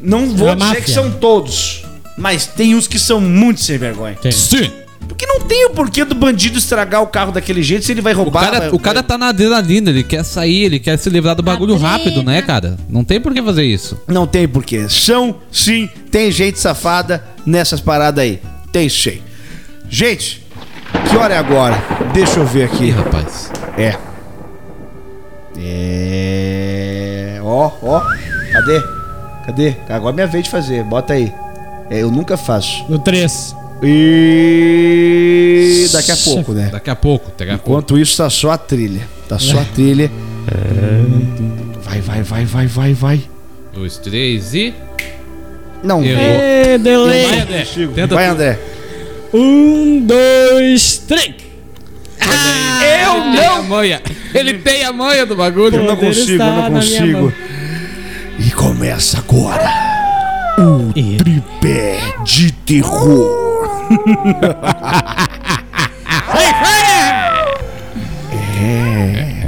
[0.00, 0.80] não vou É dizer máfia.
[0.82, 1.82] que são todos.
[2.16, 4.16] Mas tem uns que são muito sem vergonha.
[4.22, 4.32] Tem.
[4.32, 4.70] Sim.
[5.06, 8.14] Porque não tem o porquê do bandido estragar o carro daquele jeito se ele vai
[8.14, 8.44] O roubar.
[8.44, 11.42] cara, vai- o cara tá na adrenalina, ele quer sair, ele quer se livrar do
[11.42, 12.76] bagulho rápido, né, cara?
[12.88, 13.98] Não tem por que fazer isso.
[14.06, 14.88] Não tem porquê.
[14.88, 18.40] São, sim, tem gente safada nessas paradas aí.
[18.72, 19.20] Tem sim.
[19.88, 20.44] Gente,
[21.08, 21.82] que hora é agora?
[22.12, 22.90] Deixa eu ver Ih, aqui.
[22.90, 23.50] rapaz.
[23.76, 23.96] É.
[26.10, 27.40] É.
[27.42, 28.00] Ó, ó.
[28.52, 28.82] Cadê?
[29.46, 29.74] Cadê?
[29.88, 30.82] Agora é minha vez de fazer.
[30.84, 31.32] Bota aí.
[31.90, 32.84] É, eu nunca faço.
[32.88, 33.54] No 3.
[33.82, 36.68] E daqui a pouco, né?
[36.72, 37.70] Daqui a pouco, daqui a pouco.
[37.70, 39.02] Enquanto isso, tá só a trilha.
[39.28, 40.10] Tá só a trilha.
[41.82, 43.20] Vai, vai, vai, vai, vai, vai.
[43.72, 44.74] Dois, três e.
[45.82, 46.24] Não, Errou.
[46.24, 46.42] vou.
[46.42, 47.24] Ê, Vai, delay.
[47.40, 47.66] André.
[47.94, 48.26] Tenta Vai.
[48.26, 48.58] André.
[49.32, 51.34] Um, dois, três.
[52.20, 53.62] Eu não!
[53.64, 54.02] Manha.
[54.34, 55.76] Ele tem a manha do bagulho.
[55.76, 57.32] Eu não consigo, eu não consigo.
[58.38, 59.70] E começa agora
[60.58, 63.47] o tripé de terror.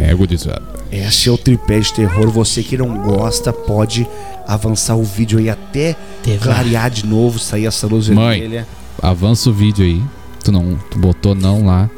[0.01, 0.63] É, gurizada.
[0.91, 2.31] Esse é o tripé de terror.
[2.31, 4.07] Você que não gosta pode
[4.47, 6.43] avançar o vídeo aí até Terror.
[6.43, 8.41] clarear de novo, sair essa luz Mãe.
[8.41, 8.67] vermelha.
[9.01, 10.03] Avança o vídeo aí.
[10.43, 11.89] Tu não, tu botou não lá.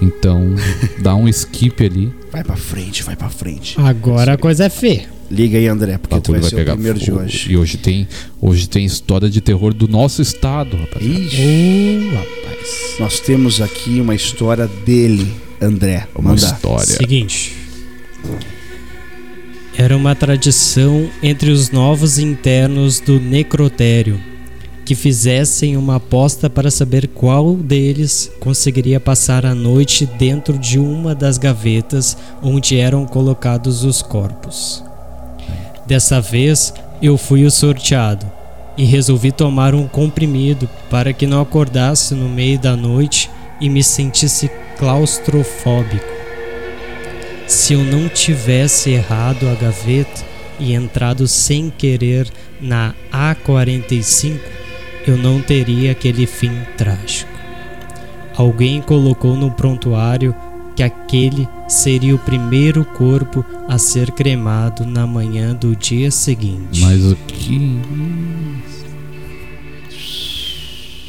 [0.00, 0.54] Então,
[1.00, 2.12] dá um skip ali.
[2.32, 3.78] Vai pra frente, vai pra frente.
[3.80, 5.13] Agora a coisa é feia.
[5.34, 7.18] Liga aí, André, O porque tu bagulho vai vai ser o pegar primeiro de fogo.
[7.22, 7.50] hoje.
[7.52, 8.06] E hoje tem,
[8.40, 11.04] hoje tem história de terror do nosso estado, rapaz.
[11.04, 12.68] Ixi, Ô, rapaz.
[13.00, 16.06] nós temos aqui uma história dele, André.
[16.14, 16.40] Uma Manda.
[16.46, 16.86] história.
[16.86, 17.52] Seguinte.
[19.76, 24.20] Era uma tradição entre os novos internos do necrotério
[24.84, 31.14] que fizessem uma aposta para saber qual deles conseguiria passar a noite dentro de uma
[31.14, 34.84] das gavetas onde eram colocados os corpos.
[35.86, 38.30] Dessa vez, eu fui o sorteado
[38.76, 43.84] e resolvi tomar um comprimido para que não acordasse no meio da noite e me
[43.84, 46.14] sentisse claustrofóbico.
[47.46, 50.24] Se eu não tivesse errado a gaveta
[50.58, 52.26] e entrado sem querer
[52.60, 54.40] na A45,
[55.06, 57.30] eu não teria aquele fim trágico.
[58.36, 60.34] Alguém colocou no prontuário
[60.74, 66.80] que aquele seria o primeiro corpo a ser cremado na manhã do dia seguinte.
[66.80, 67.80] Mas o que.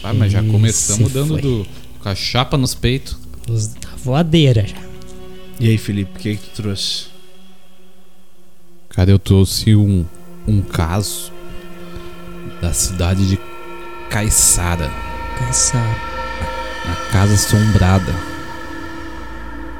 [0.04, 1.41] Ah, mas já começamos dando foi.
[1.41, 1.67] do,
[1.99, 3.17] com a chapa nos peitos.
[3.49, 4.78] Os da voadeira já.
[5.60, 7.06] E aí, Felipe, o que, que tu trouxe?
[8.89, 10.06] Cara, eu trouxe um,
[10.47, 11.32] um caso
[12.62, 13.39] da cidade de
[14.10, 14.91] Caiçara,
[15.39, 15.99] Cansado.
[16.86, 18.35] na Casa Assombrada.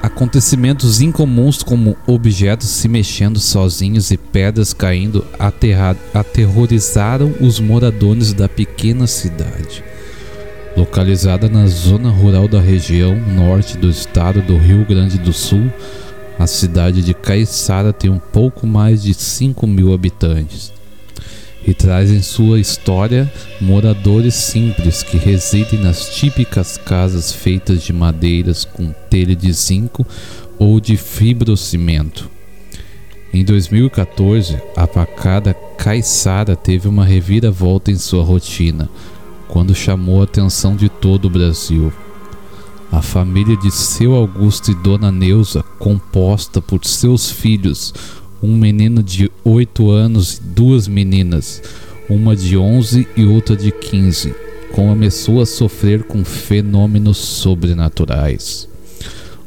[0.06, 5.26] Acontecimentos incomuns como objetos se mexendo sozinhos e pedras caindo
[6.14, 9.84] aterrorizaram os moradores da pequena cidade.
[10.78, 15.74] Localizada na zona rural da região norte do estado do Rio Grande do Sul,
[16.38, 20.72] a cidade de Caiçara tem um pouco mais de 5 mil habitantes
[21.68, 28.66] e traz em sua história moradores simples que residem nas típicas casas feitas de madeiras
[28.66, 30.06] com telha de zinco
[30.60, 32.30] ou de fibrocimento.
[33.34, 38.90] Em 2014, a pacada Caiçara teve uma reviravolta em sua rotina,
[39.48, 41.92] quando chamou a atenção de todo o Brasil.
[42.92, 47.94] A família de seu Augusto e Dona Neuza, composta por seus filhos,
[48.42, 51.62] um menino de 8 anos e duas meninas,
[52.10, 54.36] uma de 11 e outra de 15,
[54.72, 58.68] começou a sofrer com fenômenos sobrenaturais.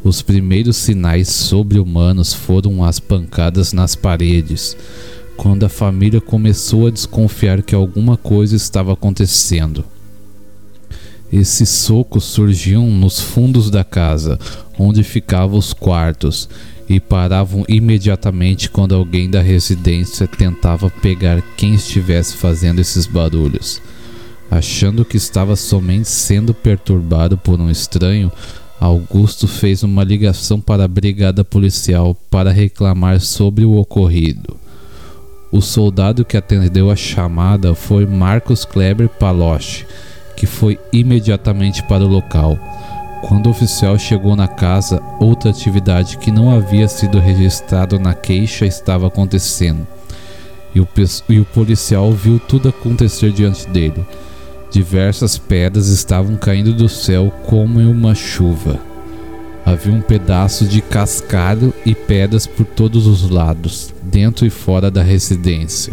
[0.03, 4.77] Os primeiros sinais sobre-humanos foram as pancadas nas paredes,
[5.37, 9.85] quando a família começou a desconfiar que alguma coisa estava acontecendo.
[11.33, 14.39] Esses socos surgiam nos fundos da casa,
[14.79, 16.49] onde ficavam os quartos,
[16.89, 23.83] e paravam imediatamente quando alguém da residência tentava pegar quem estivesse fazendo esses barulhos.
[24.51, 28.33] Achando que estava somente sendo perturbado por um estranho,
[28.81, 34.57] Augusto fez uma ligação para a brigada policial para reclamar sobre o ocorrido.
[35.51, 39.85] O soldado que atendeu a chamada foi Marcos Kleber Paloche,
[40.37, 42.59] que foi imediatamente para o local.
[43.23, 48.65] Quando o oficial chegou na casa, outra atividade que não havia sido registrada na queixa
[48.65, 49.87] estava acontecendo.
[50.75, 50.89] E o,
[51.29, 54.07] e o policial viu tudo acontecer diante dele.
[54.71, 58.79] Diversas pedras estavam caindo do céu como em uma chuva.
[59.65, 65.03] Havia um pedaço de cascalho e pedras por todos os lados, dentro e fora da
[65.03, 65.93] residência.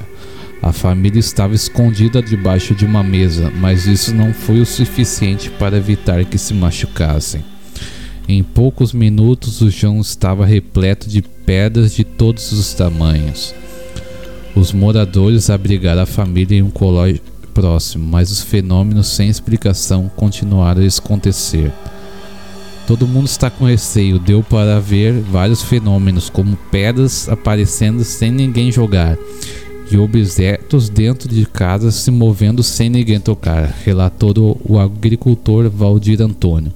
[0.62, 5.78] A família estava escondida debaixo de uma mesa, mas isso não foi o suficiente para
[5.78, 7.44] evitar que se machucassem.
[8.28, 13.54] Em poucos minutos, o chão estava repleto de pedras de todos os tamanhos.
[14.56, 17.22] Os moradores abrigaram a família em um colóide
[17.54, 21.72] próximo, mas os fenômenos sem explicação continuaram a acontecer.
[22.88, 28.72] Todo mundo está com receio, deu para ver vários fenômenos, como pedras aparecendo sem ninguém
[28.72, 29.18] jogar
[29.91, 36.73] e objetos dentro de casa se movendo sem ninguém tocar, relatou o agricultor Valdir Antônio,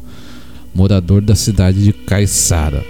[0.73, 2.83] morador da cidade de Caiçara.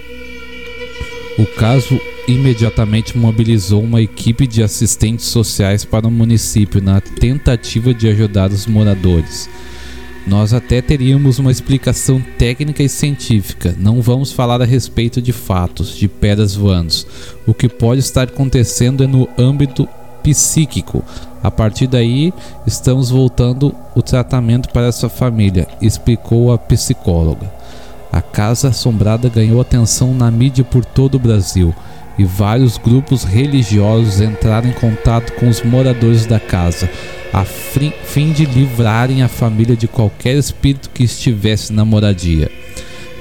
[1.37, 8.09] O caso imediatamente mobilizou uma equipe de assistentes sociais para o município na tentativa de
[8.09, 9.49] ajudar os moradores.
[10.27, 13.73] Nós até teríamos uma explicação técnica e científica.
[13.79, 16.93] Não vamos falar a respeito de fatos, de pedras voando.
[17.47, 19.87] O que pode estar acontecendo é no âmbito
[20.23, 21.03] psíquico.
[21.41, 22.33] A partir daí,
[22.65, 27.51] estamos voltando o tratamento para essa família, explicou a psicóloga.
[28.11, 31.73] A casa assombrada ganhou atenção na mídia por todo o Brasil
[32.19, 36.89] e vários grupos religiosos entraram em contato com os moradores da casa,
[37.31, 42.51] a fim de livrarem a família de qualquer espírito que estivesse na moradia.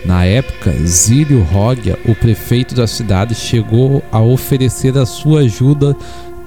[0.04, 5.94] Na época, Zílio Rogia, o prefeito da cidade, chegou a oferecer a sua ajuda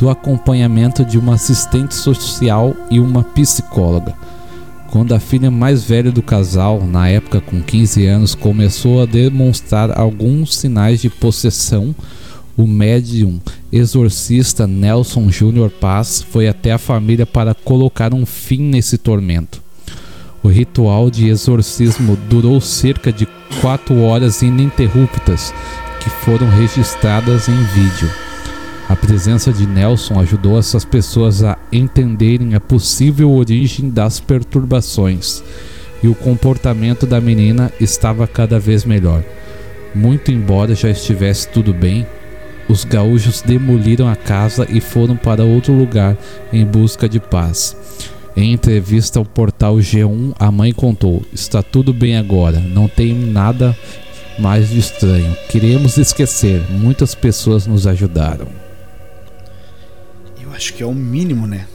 [0.01, 4.15] do acompanhamento de uma assistente social e uma psicóloga.
[4.89, 9.95] Quando a filha mais velha do casal, na época com 15 anos, começou a demonstrar
[9.95, 11.95] alguns sinais de possessão,
[12.57, 13.39] o médium
[13.71, 19.61] exorcista Nelson Júnior Paz foi até a família para colocar um fim nesse tormento.
[20.41, 23.27] O ritual de exorcismo durou cerca de
[23.61, 25.53] quatro horas ininterruptas,
[25.99, 28.30] que foram registradas em vídeo.
[28.91, 35.41] A presença de Nelson ajudou essas pessoas a entenderem a possível origem das perturbações,
[36.03, 39.23] e o comportamento da menina estava cada vez melhor.
[39.95, 42.05] Muito embora já estivesse tudo bem,
[42.67, 46.17] os gaúchos demoliram a casa e foram para outro lugar
[46.51, 47.77] em busca de paz.
[48.35, 53.73] Em entrevista ao portal G1, a mãe contou: Está tudo bem agora, não tem nada
[54.37, 55.33] mais de estranho.
[55.47, 58.60] Queremos esquecer, muitas pessoas nos ajudaram.
[60.61, 61.65] Acho que é o mínimo, né?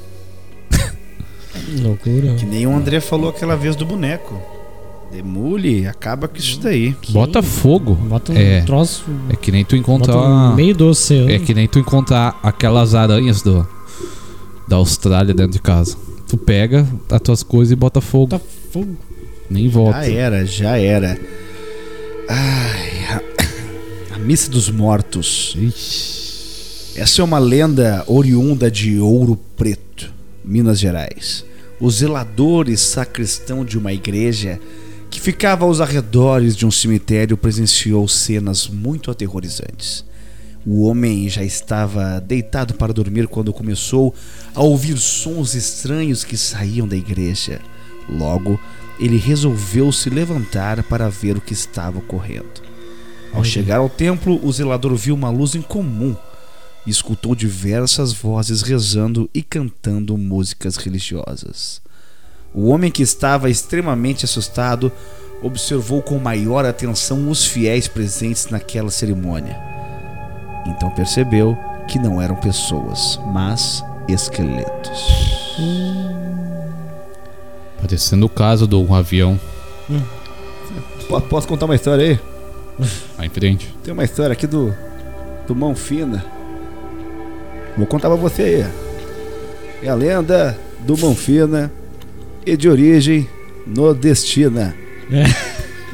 [1.82, 2.36] Loucura.
[2.36, 4.40] Que nem o André falou aquela vez do boneco.
[5.10, 6.94] Demule, acaba com isso daí.
[7.08, 7.96] Bota fogo.
[7.96, 9.04] Bota um é, troço.
[9.28, 10.14] é que nem tu encontrar.
[10.14, 11.28] No meio do oceano.
[11.32, 13.66] É que nem tu encontrar aquelas aranhas do
[14.68, 15.96] da Austrália dentro de casa.
[16.28, 18.28] Tu pega as tuas coisas e bota fogo.
[18.28, 18.96] Bota fogo.
[19.50, 19.98] Nem volta.
[19.98, 21.18] Já era, já era.
[22.28, 25.56] Ai, a, a missa dos mortos.
[25.58, 26.25] Ixi.
[26.98, 30.10] Essa é uma lenda oriunda de Ouro Preto,
[30.42, 31.44] Minas Gerais.
[31.78, 34.58] O zelador e sacristão de uma igreja
[35.10, 40.06] que ficava aos arredores de um cemitério presenciou cenas muito aterrorizantes.
[40.64, 44.14] O homem já estava deitado para dormir quando começou
[44.54, 47.60] a ouvir sons estranhos que saíam da igreja.
[48.08, 48.58] Logo,
[48.98, 52.64] ele resolveu se levantar para ver o que estava ocorrendo.
[53.34, 56.16] Ao chegar ao templo, o zelador viu uma luz incomum
[56.86, 61.82] e escutou diversas vozes rezando e cantando músicas religiosas.
[62.54, 64.90] O homem que estava extremamente assustado
[65.42, 69.60] observou com maior atenção os fiéis presentes naquela cerimônia.
[70.66, 71.56] Então percebeu
[71.86, 75.00] que não eram pessoas, mas esqueletos.
[77.80, 79.38] Parecendo o caso do avião.
[81.28, 82.20] Posso contar uma história aí?
[83.16, 83.74] Vai em frente.
[83.82, 84.74] Tem uma história aqui do,
[85.46, 86.35] do Mão Fina.
[87.76, 88.66] Vou contar pra você aí.
[89.82, 91.70] É a lenda do Mão Fina
[92.44, 93.28] e de origem
[93.66, 94.74] nordestina.
[95.10, 95.24] É.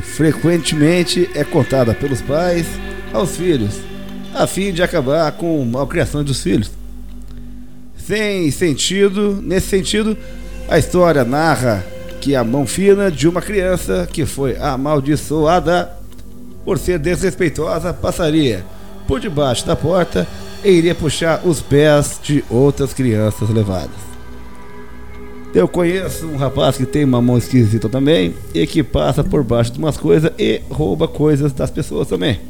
[0.03, 2.67] Frequentemente é contada pelos pais
[3.13, 3.81] aos filhos,
[4.35, 6.71] a fim de acabar com a malcriação dos filhos.
[7.97, 10.17] Sem sentido, nesse sentido,
[10.69, 11.85] a história narra
[12.21, 15.91] que a mão fina de uma criança que foi amaldiçoada
[16.65, 18.65] por ser desrespeitosa passaria
[19.07, 20.27] por debaixo da porta
[20.65, 24.13] e iria puxar os pés de outras crianças levadas.
[25.55, 29.73] Eu conheço um rapaz que tem uma mão esquisita também e que passa por baixo
[29.73, 32.41] de umas coisas e rouba coisas das pessoas também.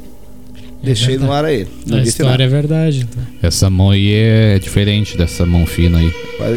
[0.81, 1.67] Deixei no ar aí.
[1.85, 2.43] Não A disse história nada.
[2.43, 3.07] é verdade.
[3.09, 3.23] então.
[3.41, 6.13] Essa mão aí é diferente dessa mão fina aí.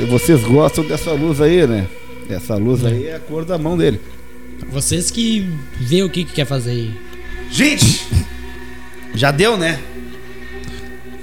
[0.09, 1.87] Vocês gostam dessa luz aí, né?
[2.29, 4.01] Essa luz aí é a cor da mão dele.
[4.71, 5.49] Vocês que
[5.81, 6.91] vê o que, que quer fazer aí.
[7.51, 8.05] Gente!
[9.15, 9.79] Já deu, né?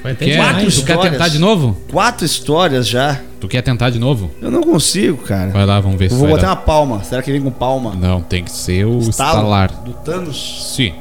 [0.03, 1.11] Quatro tu quer histórias.
[1.11, 1.77] tentar de novo?
[1.91, 3.19] Quatro histórias já.
[3.39, 4.29] Tu quer tentar de novo?
[4.41, 5.49] Eu não consigo, cara.
[5.51, 6.53] Vai lá, vamos ver Eu se vou vai botar dar.
[6.53, 7.03] uma palma.
[7.03, 7.93] Será que vem com palma?
[7.95, 9.71] Não, tem que ser o Estalo estalar.
[9.83, 10.73] Do Thanos.
[10.75, 10.93] Sim.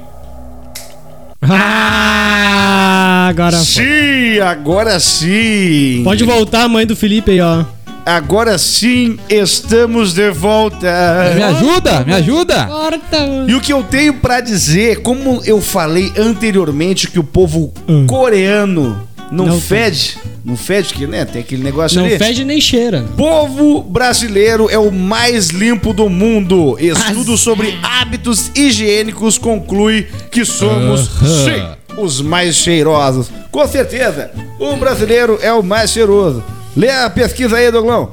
[1.42, 3.64] Ah, agora foi.
[3.84, 6.02] Sim, agora sim.
[6.04, 7.64] Pode voltar a mãe do Felipe aí, ó.
[8.04, 11.32] Agora sim, estamos de volta.
[11.36, 12.66] Me ajuda, me ajuda.
[12.66, 13.18] Corta.
[13.46, 18.06] E o que eu tenho pra dizer, como eu falei anteriormente que o povo Hum.
[18.06, 19.00] coreano
[19.30, 22.18] não, Não fede, não fede que, né, tem aquele negócio Não ali.
[22.18, 23.04] fede nem cheira.
[23.16, 26.76] Povo brasileiro é o mais limpo do mundo.
[26.80, 31.44] Estudo sobre hábitos higiênicos conclui que somos, Aham.
[31.86, 33.30] sim, os mais cheirosos.
[33.50, 36.42] Com certeza, o brasileiro é o mais cheiroso.
[36.76, 38.10] Lê a pesquisa aí, Doglão.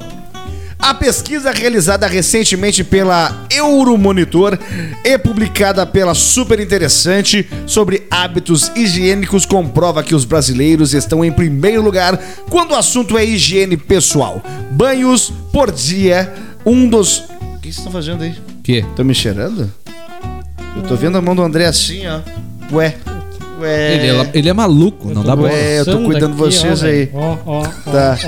[0.78, 4.58] A pesquisa realizada recentemente pela Euromonitor
[5.04, 11.82] e publicada pela Super Interessante sobre hábitos higiênicos comprova que os brasileiros estão em primeiro
[11.82, 14.42] lugar quando o assunto é higiene pessoal.
[14.70, 16.32] Banhos por dia,
[16.64, 17.18] um dos.
[17.18, 18.34] O que vocês estão fazendo aí?
[18.62, 18.78] Que?
[18.78, 19.70] Estão me cheirando?
[20.76, 22.20] Eu tô vendo a mão do André assim, ó.
[22.74, 22.96] Ué.
[23.60, 23.94] Ué.
[23.94, 25.48] Ele, é, ele é maluco, não dá bola.
[25.50, 27.10] Ué, eu tô cuidando de vocês ó, aí.
[27.12, 28.18] Ó, ó, Tá.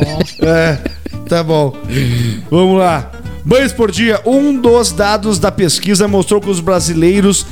[0.41, 0.47] ó.
[0.47, 0.79] É,
[1.29, 1.75] tá bom.
[2.51, 3.11] Vamos lá.
[3.45, 4.21] Banhos por dia.
[4.25, 7.47] Um dos dados da pesquisa mostrou que os brasileiros,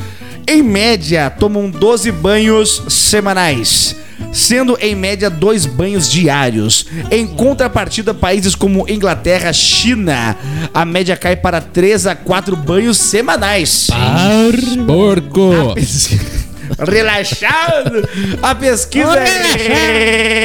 [0.49, 3.97] em média, tomam 12 banhos semanais.
[4.33, 6.87] Sendo em média dois banhos diários.
[7.11, 10.37] Em contrapartida, países como Inglaterra, China,
[10.73, 13.89] a média cai para 3 a 4 banhos semanais.
[14.87, 15.75] Porco!
[16.79, 18.09] Relaxado!
[18.43, 19.15] A pesquisa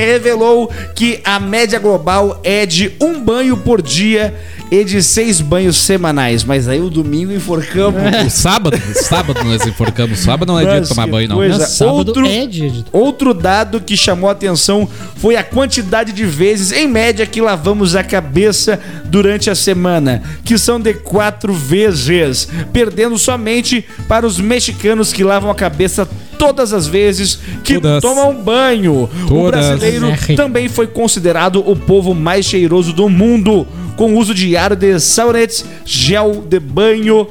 [0.06, 4.34] revelou que a média global é de um banho por dia
[4.72, 6.44] e de seis banhos semanais.
[6.44, 8.02] Mas aí o domingo enforcamos.
[8.26, 10.20] O sábado, sábado nós enforcamos.
[10.20, 11.36] Sábado não é dia de Mas tomar banho, não.
[11.38, 11.66] coisa.
[11.68, 12.86] Sábado Outro- é dia de...
[12.92, 17.96] Outro dado que chamou a atenção foi a quantidade de vezes, em média, que lavamos
[17.96, 25.14] a cabeça durante a semana, que são de quatro vezes, perdendo somente para os mexicanos
[25.14, 26.08] que lavam a cabeça
[26.38, 28.02] todas as vezes que Todas.
[28.02, 29.04] tomam banho.
[29.04, 29.66] O Todas.
[29.66, 30.36] brasileiro É rico.
[30.36, 36.44] também foi considerado o povo mais cheiroso do mundo, com uso diário de sabonetes, gel
[36.48, 37.28] de banho,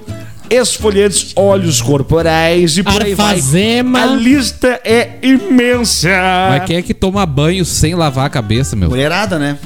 [0.51, 3.27] esfoliantes, óleos corporais e por aí vai.
[3.35, 4.03] Arfazema.
[4.03, 6.09] A lista é imensa.
[6.51, 8.89] Mas quem é que toma banho sem lavar a cabeça, meu?
[8.89, 9.59] Mulherada, né?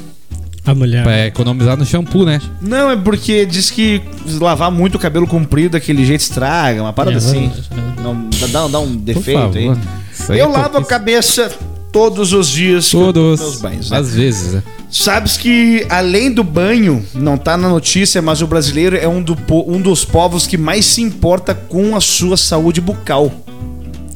[0.70, 1.02] A mulher.
[1.02, 2.40] Pra economizar no shampoo, né?
[2.60, 4.02] Não, é porque diz que
[4.40, 7.50] lavar muito o cabelo comprido daquele jeito estraga, uma parada É, assim.
[7.98, 8.02] é.
[8.02, 9.66] Não, dá, dá um defeito aí.
[9.66, 9.78] favor.
[10.12, 11.50] Isso aí Eu é lavo a cabeça
[11.90, 13.40] todos os dias que eu tomo Todos.
[13.40, 13.90] meus banhos.
[13.90, 13.96] né?
[13.98, 14.62] Às vezes, né?
[14.90, 19.34] Sabes que além do banho, não tá na notícia, mas o brasileiro é um, do
[19.36, 23.32] po- um dos povos que mais se importa com a sua saúde bucal.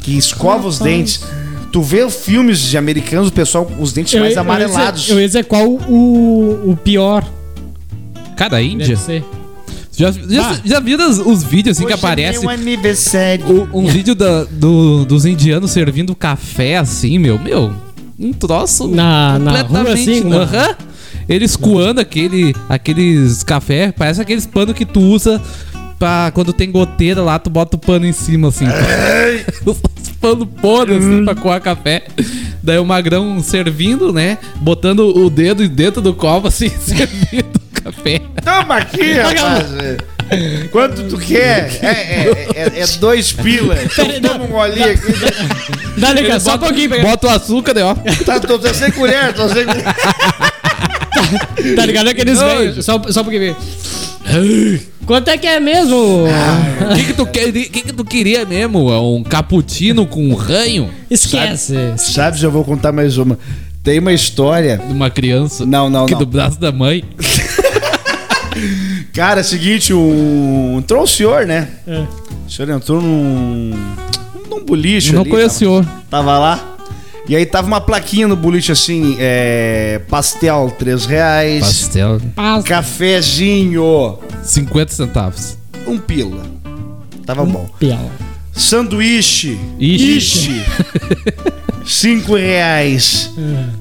[0.01, 1.23] Que escova os dentes.
[1.73, 5.09] Tu vê filmes de americanos, o pessoal, os dentes mais amarelados.
[5.09, 7.25] Eu ia dizer qual o, o pior.
[8.37, 8.89] Cara, Índia.
[8.89, 9.25] Deve ser.
[9.97, 10.57] Já, já, Ah.
[10.65, 13.69] já viram os, os vídeos assim que Hoje é aparece aniversário.
[13.73, 17.39] um, um vídeo da- do- dos indianos servindo café assim, meu?
[17.39, 17.73] Meu,
[18.19, 20.11] um troço Na- na rua, completamente.
[20.11, 20.77] assim, na- Aham.
[21.29, 25.41] Eles coando aquele, aqueles café, parece aqueles panos que tu usa
[25.99, 28.65] pra quando tem goteira lá, tu bota o pano em cima assim.
[30.23, 32.05] Os panos podres assim pra coar café.
[32.63, 34.39] Daí o magrão servindo, né?
[34.57, 38.21] Botando o dedo dentro do copo assim, servindo o café.
[38.45, 39.67] Toma aqui, rapaz.
[40.71, 41.79] Quanto tu quer?
[41.83, 43.75] É, é, é- é dois pila.
[43.95, 45.13] Peraí, Toma um golinho aqui.
[45.99, 46.89] Dá liga, só um pouquinho.
[46.89, 47.95] pega- Bota o açúcar, daí, ó.
[48.25, 49.85] Tá, tô, tô sem colher, tô sem colher.
[51.77, 52.85] Tá ligado aqueles Não, velhos?
[52.85, 53.57] Só, só um pouquinho.
[55.07, 56.25] Quanto é que é mesmo?
[56.25, 58.91] O que, que, tu quer, que, que tu queria mesmo?
[58.91, 61.75] É Um cappuccino com ranho Esquece.
[61.97, 63.39] Sabes, eu vou contar mais uma.
[63.83, 64.79] Tem uma história.
[64.79, 65.67] de uma criança?
[65.67, 66.21] Não, não, que não.
[66.21, 67.03] do braço da mãe.
[69.13, 70.77] Cara, é o seguinte, um...
[70.79, 71.69] entrou o senhor, né?
[71.87, 72.05] É.
[72.47, 73.73] O senhor entrou num.
[74.49, 75.13] num boliche.
[75.13, 75.87] Não ali, conheço o senhor.
[76.09, 76.77] Tava, lá.
[77.29, 81.61] E aí tava uma plaquinha no boliche assim: é, pastel, 3 reais.
[81.61, 82.21] Pastel.
[82.35, 82.67] Passa.
[82.67, 85.57] Cafezinho, 50 centavos.
[85.87, 86.43] um pila.
[87.25, 87.69] Tava bom.
[87.79, 88.11] Piala.
[88.53, 89.59] Sanduíche.
[89.79, 90.17] Ixi.
[90.17, 90.65] Ixi.
[91.85, 93.31] 5 reais.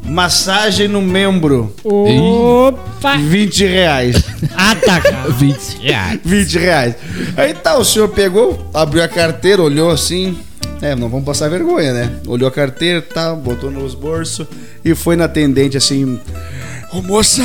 [0.06, 1.76] Massagem no membro.
[1.84, 3.16] Opa!
[3.18, 4.16] 20 reais.
[4.56, 5.30] Ataca.
[5.30, 6.20] 20 reais.
[6.26, 6.96] 20 reais.
[7.38, 10.36] Aí tá, o senhor pegou, abriu a carteira, olhou assim.
[10.82, 12.12] É, não vamos passar vergonha, né?
[12.26, 14.48] Olhou a carteira, tá, botou nos bolsos
[14.84, 16.20] e foi na atendente assim.
[16.92, 17.44] Ô moça,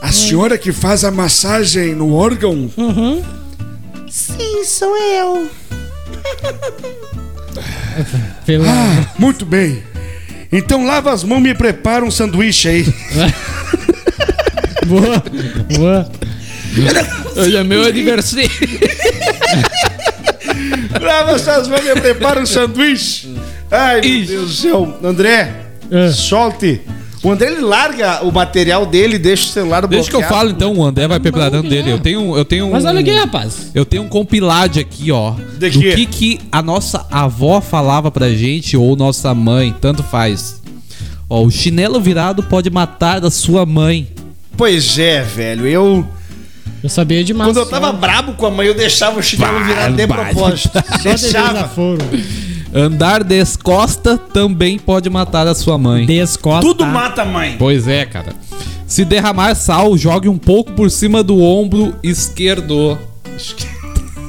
[0.00, 2.70] a senhora que faz a massagem no órgão?
[2.76, 3.22] Uhum.
[4.08, 5.48] Sim, sou eu.
[8.46, 8.66] Pela...
[8.68, 9.82] Ah, muito bem.
[10.50, 12.84] Então lava as mãos e me prepara um sanduíche aí.
[14.86, 15.22] Boa.
[15.76, 16.10] Boa.
[17.36, 18.48] Hoje é meu aniversário.
[21.00, 23.34] lava suas mãos e me prepara um sanduíche.
[23.70, 24.98] Ai, meu Deus do céu.
[25.04, 25.52] André,
[25.90, 26.10] É.
[26.10, 26.80] solte.
[27.22, 30.34] O André ele larga o material dele e deixa o celular Deixa que eu bloqueado.
[30.34, 31.90] falo então, o André vai preparando dele.
[31.90, 32.70] Eu tenho, eu tenho um.
[32.70, 33.70] Mas olha aqui, rapaz.
[33.74, 35.32] Eu tenho um compilado aqui, ó.
[35.58, 40.60] De do que, que a nossa avó falava pra gente, ou nossa mãe, tanto faz.
[41.28, 44.08] Ó, o chinelo virado pode matar da sua mãe.
[44.56, 45.66] Pois é, velho.
[45.66, 46.06] Eu.
[46.82, 47.50] Eu sabia de massa.
[47.50, 50.70] Quando eu tava brabo com a mãe, eu deixava o chinelo virado de propósito.
[51.02, 51.52] Só Deixava.
[51.54, 51.98] desaforo.
[52.74, 56.04] Andar descosta também pode matar a sua mãe.
[56.06, 56.66] Descosta.
[56.66, 57.56] Tudo mata a mãe.
[57.58, 58.34] Pois é, cara.
[58.86, 62.98] Se derramar sal, jogue um pouco por cima do ombro esquerdo.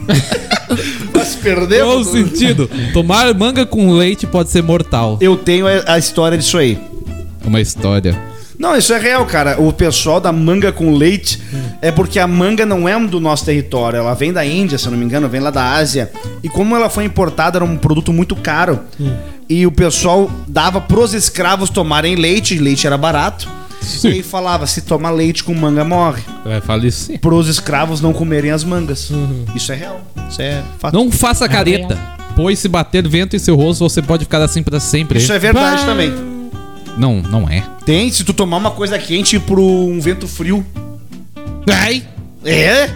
[1.13, 1.85] Mas perdeu.
[1.85, 2.69] Qual o sentido?
[2.93, 5.17] Tomar manga com leite pode ser mortal.
[5.21, 6.77] Eu tenho a, a história disso aí.
[7.45, 8.28] Uma história.
[8.59, 9.55] Não, isso é real, cara.
[9.57, 11.39] O pessoal da manga com leite
[11.81, 13.97] é porque a manga não é do nosso território.
[13.99, 16.11] Ela vem da Índia, se eu não me engano, vem lá da Ásia.
[16.43, 18.81] E como ela foi importada, era um produto muito caro.
[19.47, 23.47] E o pessoal dava pros escravos tomarem leite, e leite era barato.
[24.03, 26.21] E aí falava: se toma leite com manga, morre.
[26.43, 27.17] Vai falecer.
[27.17, 29.09] Pros escravos não comerem as mangas.
[29.55, 30.01] Isso é real.
[30.29, 30.93] Isso é fato.
[30.93, 31.97] Não faça careta,
[32.35, 35.17] pois se bater vento em seu rosto, você pode ficar assim pra sempre.
[35.17, 35.85] Isso é verdade Bah.
[35.85, 36.38] também.
[36.97, 37.63] Não, não é.
[37.85, 40.65] Tem, se tu tomar uma coisa quente pro um vento frio.
[41.71, 42.03] Ai!
[42.43, 42.89] É?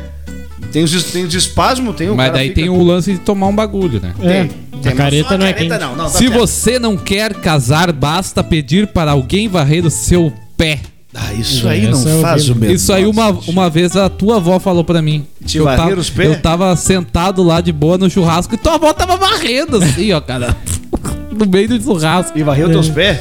[0.72, 3.20] Tem os, tem os espasmos, tem o Mas cara daí fica tem o lance de
[3.20, 4.14] tomar um bagulho, né?
[4.22, 4.50] É,
[4.82, 5.82] Tem, a careta não é careta quente.
[5.88, 6.34] não, não, tá Se certo.
[6.34, 10.80] você não quer casar, basta pedir para alguém varrer o seu pé.
[11.14, 12.76] Ah, isso aí não Essa é faz o mesmo.
[12.76, 15.28] Isso aí uma, uma vez a tua avó falou pra mim.
[15.46, 16.30] Te eu, varrer tava, os pés?
[16.30, 20.20] eu tava sentado lá de boa no churrasco e tua avó tava varrendo assim, ó,
[20.22, 20.56] cara.
[21.34, 22.38] No meio do churrasco.
[22.38, 23.20] E varreu teus pés?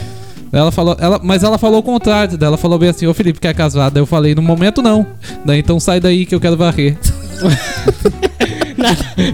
[0.53, 2.37] Ela falou, ela, mas ela falou o contrário.
[2.41, 3.91] Ela falou bem assim: Ô Felipe, quer casar?
[3.91, 5.07] Daí eu falei: No momento não.
[5.47, 6.97] Daí então sai daí que eu quero varrer.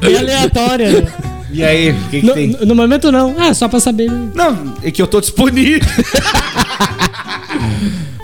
[0.01, 1.03] Bem aleatória.
[1.03, 1.13] né?
[1.51, 2.49] E aí, o que, que No, tem?
[2.65, 3.35] no- momento não.
[3.39, 4.11] Ah, só pra saber.
[4.35, 5.81] Não, é que eu tô disponível.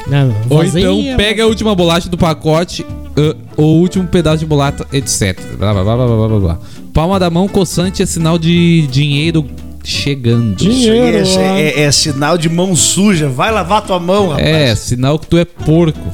[0.07, 0.35] Não, não.
[0.51, 2.85] Ou então pega a última bolacha do pacote,
[3.17, 5.39] ah, ou o último pedaço de bolacha, etc.
[5.59, 6.59] Blá, blá, blá, blá, blá, blá.
[6.93, 9.47] Palma da mão coçante é sinal de dinheiro
[9.85, 10.57] chegando.
[10.57, 11.22] Dinheiro.
[11.22, 13.28] Isso é, é- é sinal de mão suja.
[13.28, 14.47] Vai lavar tua mão, rapaz.
[14.47, 16.12] É, sinal que tu é porco.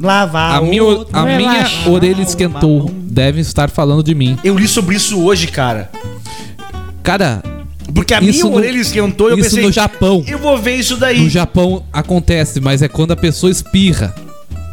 [0.00, 2.90] Lavar A minha, outro, a minha orelha esquentou.
[2.92, 4.36] Devem estar falando de mim.
[4.42, 5.88] Eu li sobre isso hoje, cara.
[7.02, 7.42] Cara,
[7.94, 9.64] Porque a Isso minha no- orelha esquentou e eu isso pensei...
[9.64, 10.24] no Japão.
[10.26, 11.20] Eu vou ver isso daí.
[11.20, 14.14] No Japão acontece, mas é quando a pessoa espirra.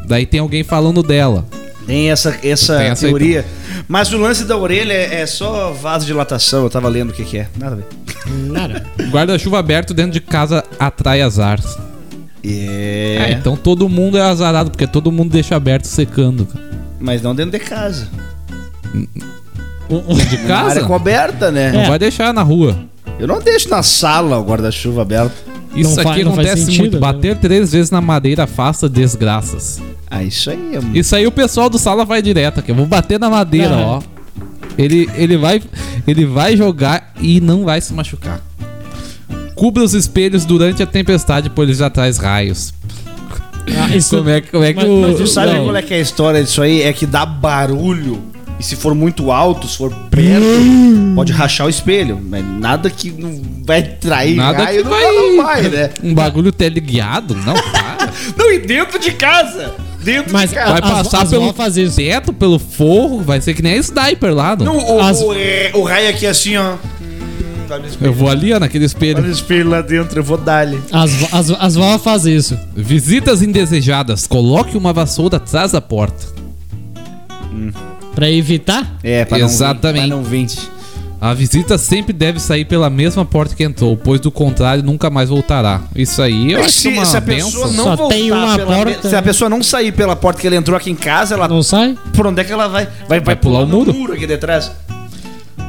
[0.08, 1.46] Daí tem alguém falando dela.
[1.86, 3.46] Tem essa, essa, Tem essa aí teoria.
[3.88, 6.64] Mas o lance da orelha é, é só vasodilatação.
[6.64, 7.48] Eu tava lendo o que, que é.
[7.58, 7.86] Nada a ver.
[8.28, 8.86] Nada.
[9.10, 11.60] Guarda-chuva aberto dentro de casa atrai azar.
[12.44, 13.18] É.
[13.20, 16.46] É, então todo mundo é azarado, porque todo mundo deixa aberto secando.
[16.46, 16.66] cara.
[17.00, 18.08] Mas não dentro de casa.
[18.94, 20.70] De Na casa?
[20.72, 21.72] área coberta, né?
[21.72, 22.78] Não vai deixar na rua.
[23.20, 25.34] Eu não deixo na sala o guarda-chuva aberto.
[25.76, 26.94] Isso Não aqui não faz acontece sentido, muito.
[26.96, 27.00] né?
[27.00, 29.82] Bater três vezes na madeira afasta desgraças.
[30.10, 30.98] Ah, isso aí é...
[30.98, 32.72] Isso aí o pessoal do sala vai direto aqui.
[32.72, 33.86] Eu vou bater na madeira, Ah.
[33.86, 34.02] ó.
[34.80, 35.62] Ele, ele, vai,
[36.08, 38.40] ele vai jogar e não vai se machucar.
[39.54, 42.74] Cubra os espelhos durante a tempestade, pois eles atrás raios.
[43.78, 45.02] Ah, isso- Como é, como é que Mas- o.
[45.02, 45.66] mas Tu sabe não.
[45.66, 46.82] qual é que é a história disso aí?
[46.82, 48.22] É que dá barulho.
[48.58, 50.46] E se for muito alto, se for perto,
[51.16, 52.20] pode rachar o espelho.
[52.22, 55.90] Mas nada que não vai trair Nada raio, que não, vai- não vai, né?
[56.04, 57.36] Um bagulho teleguiado?
[57.36, 58.10] Não, para.
[58.38, 59.74] Não, e dentro de casa.
[60.04, 60.72] Dentro Mas de casa.
[60.72, 61.96] Vai As- passar as pelo vó faz isso.
[61.98, 64.56] teto, pelo forro, vai ser que nem a sniper lá.
[64.56, 64.66] Não.
[64.66, 66.76] Não, o, As- o, é, o raio aqui assim, ó.
[67.02, 67.84] Hum, olha.
[68.02, 69.24] Eu vou ali, ó, naquele Olha espelho.
[69.24, 70.80] o espelho lá dentro, eu vou dar-lhe.
[70.92, 72.58] As, vo- as, as vó fazem isso.
[72.76, 74.26] Visitas indesejadas.
[74.26, 76.26] Coloque uma vassoura atrás da porta.
[78.16, 78.98] Pra evitar?
[79.04, 80.08] É, pra Exatamente.
[80.08, 80.46] não vir.
[80.48, 80.79] Pra não vir.
[81.22, 85.28] A visita sempre deve sair pela mesma porta que entrou, pois do contrário nunca mais
[85.28, 85.82] voltará.
[85.94, 87.86] Isso aí eu É, acho se, uma se a pessoa benção.
[87.86, 88.86] não Só tem uma porta.
[89.04, 91.48] me- Se a pessoa não sair pela porta que ele entrou aqui em casa, ela.
[91.48, 91.98] Não sai?
[92.14, 92.88] Por onde é que ela vai?
[93.08, 94.14] Vai, vai, pular o no muro.
[94.14, 94.72] aqui detrás.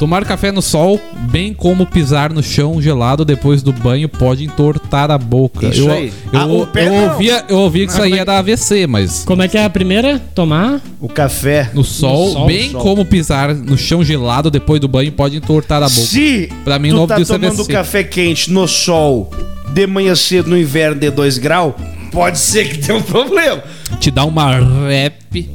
[0.00, 0.98] Tomar café no sol,
[1.30, 5.66] bem como pisar no chão gelado depois do banho, pode entortar a boca.
[5.68, 6.10] Isso eu, aí.
[6.32, 9.46] Eu, Ah, eu ouvia, eu ouvia que isso aí é era AVC, mas Como é
[9.48, 10.18] que é a primeira?
[10.34, 10.80] Tomar?
[10.98, 11.68] O café.
[11.74, 12.80] no sol, sol, bem sol.
[12.80, 16.00] como pisar no chão gelado depois do banho, pode entortar a boca.
[16.00, 17.70] Se Pra mim, tu novo tá é tomando AVC.
[17.70, 19.30] café quente no sol,
[19.74, 21.74] de manhã cedo no inverno de 2 graus,
[22.10, 23.62] pode ser que tenha um problema.
[23.98, 24.56] Te dá uma
[24.88, 25.48] rap.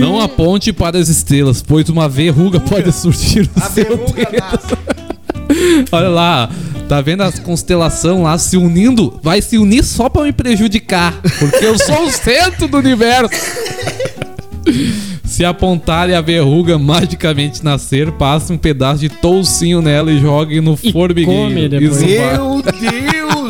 [0.00, 4.40] Não aponte para as estrelas, pois uma verruga pode surgir no A seu verruga dedo.
[4.40, 5.84] nasce.
[5.92, 6.50] Olha lá,
[6.88, 9.18] tá vendo as constelação lá se unindo?
[9.22, 13.30] Vai se unir só pra me prejudicar, porque eu sou o centro do universo.
[15.24, 20.76] Se apontarem a verruga magicamente nascer, passe um pedaço de toucinho nela e jogue no
[20.82, 21.30] E formigueiro.
[21.48, 22.00] come depois.
[22.02, 22.62] Meu Deus,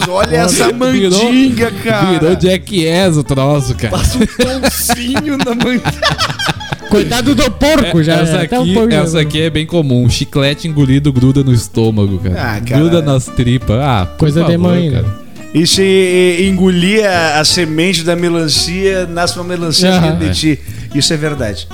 [0.13, 2.19] olha essa Virou- mandinga, cara.
[2.19, 3.97] Virou Jackass o troço, cara.
[3.97, 5.93] Passa um toncinho na mandinga.
[6.89, 8.15] Coitado do porco, já.
[8.15, 10.09] essa, até o aqui, porco já- essa aqui é bem comum.
[10.09, 12.35] Chiclete engolido gruda no estômago, cara.
[12.57, 12.81] Ah, cara.
[12.81, 13.77] Gruda nas tripas.
[13.79, 15.03] Ah, Coisa de favor, mãe, né?
[15.03, 15.29] cara.
[15.55, 20.13] E se engolir a, a semente da melancia, nasce uma melancia Aham.
[20.13, 20.61] dentro de ti.
[20.95, 21.67] Isso é verdade.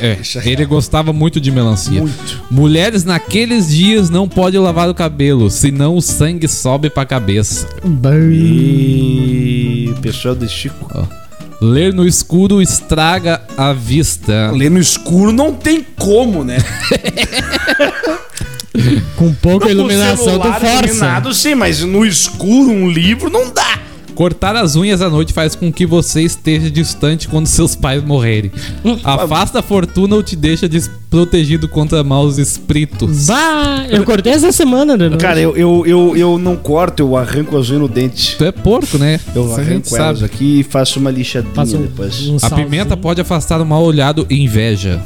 [0.00, 0.18] É,
[0.48, 2.00] ele gostava muito de melancia.
[2.00, 2.42] Muito.
[2.50, 7.66] Mulheres naqueles dias não podem lavar o cabelo, senão o sangue sobe pra cabeça.
[8.32, 10.90] E pessoal do Chico.
[10.94, 11.04] Ó.
[11.60, 14.50] Ler no escuro estraga a vista.
[14.52, 16.58] Ler no escuro não tem como, né?
[19.16, 20.84] Com pouca iluminação do Força.
[20.84, 23.63] iluminado, sim, mas no escuro um livro não dá.
[24.14, 28.50] Cortar as unhas à noite faz com que você esteja distante quando seus pais morrerem.
[29.02, 33.26] Afasta a fortuna ou te deixa desprotegido contra maus espíritos.
[33.26, 35.16] Bah, eu cortei essa semana, né?
[35.16, 38.36] Cara, eu, eu, eu, eu não corto, eu arranco as unhas no dente.
[38.36, 39.18] Tu é porco, né?
[39.34, 40.24] Eu Isso arranco elas sabe.
[40.24, 42.28] aqui e faço uma lixadinha Faço um- depois.
[42.28, 42.64] um A salzinho.
[42.68, 45.02] pimenta pode afastar o mal olhado e inveja.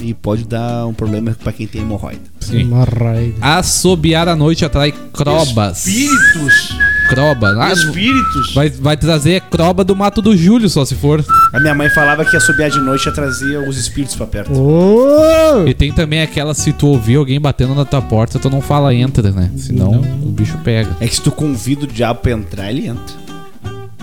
[0.00, 2.20] E pode dar um problema pra quem tem hemorroida.
[2.40, 2.60] Sim.
[2.60, 3.34] Hemorroida.
[3.40, 5.86] Assobiar à noite atrai crobas.
[5.86, 6.76] Espíritos!
[7.08, 7.56] Croba.
[7.62, 8.54] Ah, Espíritos!
[8.54, 11.24] vai, vai trazer croba do mato do Júlio, só se for.
[11.52, 14.52] A minha mãe falava que assobiar de noite ia trazer os espíritos pra perto.
[14.52, 15.66] Oh!
[15.66, 18.94] E tem também aquela, se tu ouvir alguém batendo na tua porta, tu não fala
[18.94, 19.50] entra, né?
[19.56, 20.90] Senão o bicho pega.
[21.00, 23.14] É que se tu convida o diabo pra entrar, ele entra.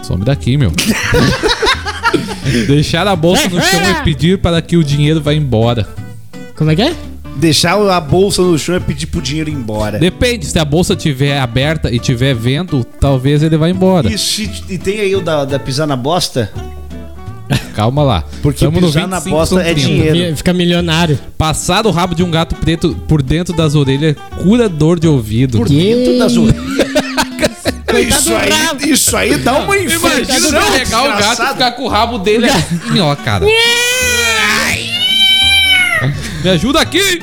[0.01, 0.71] Some daqui, meu.
[2.67, 5.87] Deixar a bolsa no chão e pedir para que o dinheiro vá embora.
[6.55, 6.95] Como é que é?
[7.35, 9.97] Deixar a bolsa no chão e pedir pro dinheiro ir embora.
[9.97, 14.07] Depende, se a bolsa estiver aberta e tiver vento, talvez ele vá embora.
[14.11, 16.51] E, se- e tem aí o da, da pisar na bosta?
[17.75, 18.23] Calma lá.
[18.41, 19.79] Porque Tamo no pisar na 25, bosta é 30.
[19.81, 20.17] dinheiro.
[20.31, 21.19] Mi- Fica milionário.
[21.37, 25.57] Passar o rabo de um gato preto por dentro das orelhas cura dor de ouvido.
[25.57, 26.63] Por dentro das orelhas.
[27.93, 30.09] Isso aí, isso aí dá uma infecção.
[30.49, 33.45] Imagina pegar o gato e ficar com o rabo dele assim, ó, cara.
[36.43, 37.21] Me ajuda aqui!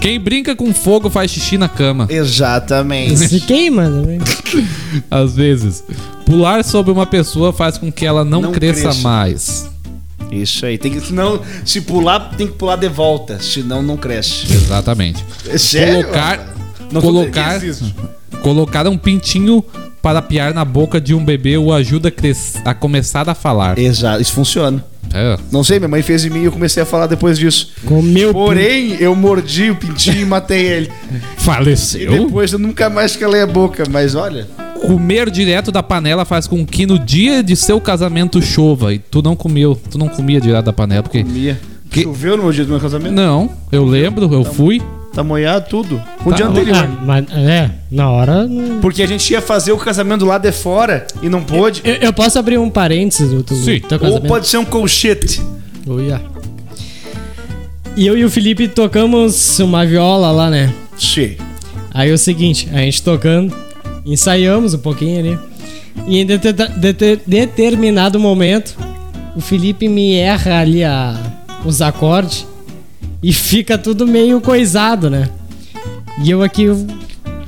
[0.00, 2.06] Quem brinca com fogo faz xixi na cama.
[2.08, 3.28] Exatamente.
[3.28, 4.18] Se queima, né?
[5.10, 5.84] Às vezes.
[6.24, 9.00] Pular sobre uma pessoa faz com que ela não, Não cresça, cresça.
[9.02, 9.70] mais.
[10.32, 10.78] Isso aí.
[10.78, 13.38] Tem que, senão, se pular, tem que pular de volta.
[13.40, 14.52] Senão, não cresce.
[14.52, 15.24] Exatamente.
[15.46, 16.02] É sério?
[16.04, 16.54] Colocar.
[16.90, 17.60] Não colocar.
[18.42, 19.62] Colocar um pintinho
[20.02, 22.12] para piar na boca de um bebê o ajuda
[22.64, 23.78] a, a começar a falar.
[23.78, 24.84] Exato, isso funciona.
[25.12, 25.36] É.
[25.50, 27.72] Não sei, minha mãe fez em mim e eu comecei a falar depois disso.
[27.84, 28.32] Comeu.
[28.32, 30.90] Porém, eu mordi o pintinho e matei ele.
[31.12, 32.26] E Faleceu?
[32.26, 33.84] depois eu nunca mais calei a boca.
[33.90, 34.46] Mas olha,
[34.86, 38.94] Comer direto da panela faz com que no dia de seu casamento chova.
[38.94, 41.22] E tu não comeu, tu não comia direto da panela, porque.
[41.22, 41.60] comia.
[41.90, 43.12] Que- Choveu no dia do meu casamento?
[43.12, 44.80] Não, eu lembro, eu fui.
[45.12, 46.00] Tá molhado tudo.
[46.24, 46.76] O Tá, dia anterior.
[46.76, 48.46] Ah, mas, é, na hora.
[48.46, 51.80] não- Porque a gente ia fazer o casamento lá de fora e não pôde.
[51.84, 53.80] Eu, eu posso abrir um parênteses do teu, Sim.
[53.80, 54.28] teu Ou casamento?
[54.28, 55.42] pode ser um colchete.
[55.86, 56.20] Uia.
[57.96, 60.72] E eu e o Felipe tocamos uma viola lá, né?
[60.96, 61.36] Sim.
[61.92, 63.52] Aí é o seguinte, a gente tocando,
[64.06, 65.38] ensaiamos um pouquinho ali.
[66.06, 68.76] E em dete- dete- determinado momento,
[69.34, 71.16] o Felipe me erra ali a,
[71.64, 72.46] os acordes
[73.22, 75.28] e fica tudo meio coisado, né?
[76.22, 76.86] E eu aqui, eu,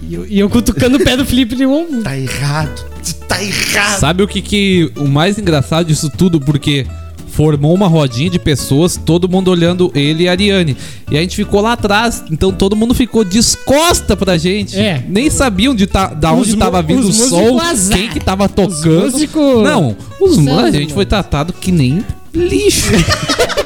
[0.08, 2.02] e eu, eu cutucando o pé do Felipe de um.
[2.02, 2.84] Tá errado.
[3.28, 3.98] Tá errado.
[3.98, 6.40] Sabe o que que o mais engraçado disso tudo?
[6.40, 6.86] Porque
[7.28, 10.76] formou uma rodinha de pessoas, todo mundo olhando ele e a Ariane.
[11.10, 14.78] E a gente ficou lá atrás, então todo mundo ficou descosta pra gente.
[14.78, 15.02] É.
[15.08, 17.98] Nem sabiam de tá, da Os onde tava vindo o os som, músicos azar.
[17.98, 19.10] quem que tava tocando.
[19.12, 22.04] músicos- Não, os Sério, a gente foi tratado que nem
[22.34, 22.92] lixo.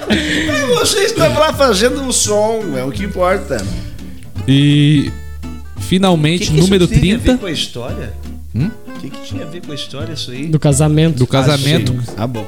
[0.78, 3.64] Vocês estavam lá fazendo o som, é o que importa.
[4.46, 5.10] e
[5.80, 8.12] finalmente, número isso tem a 30 ver com a história?
[8.54, 8.70] Hum?
[8.88, 10.46] O que, que tinha a ver com a história isso aí?
[10.46, 11.16] Do casamento.
[11.18, 11.94] do casamento.
[12.16, 12.22] Ah.
[12.24, 12.46] Ah, bom.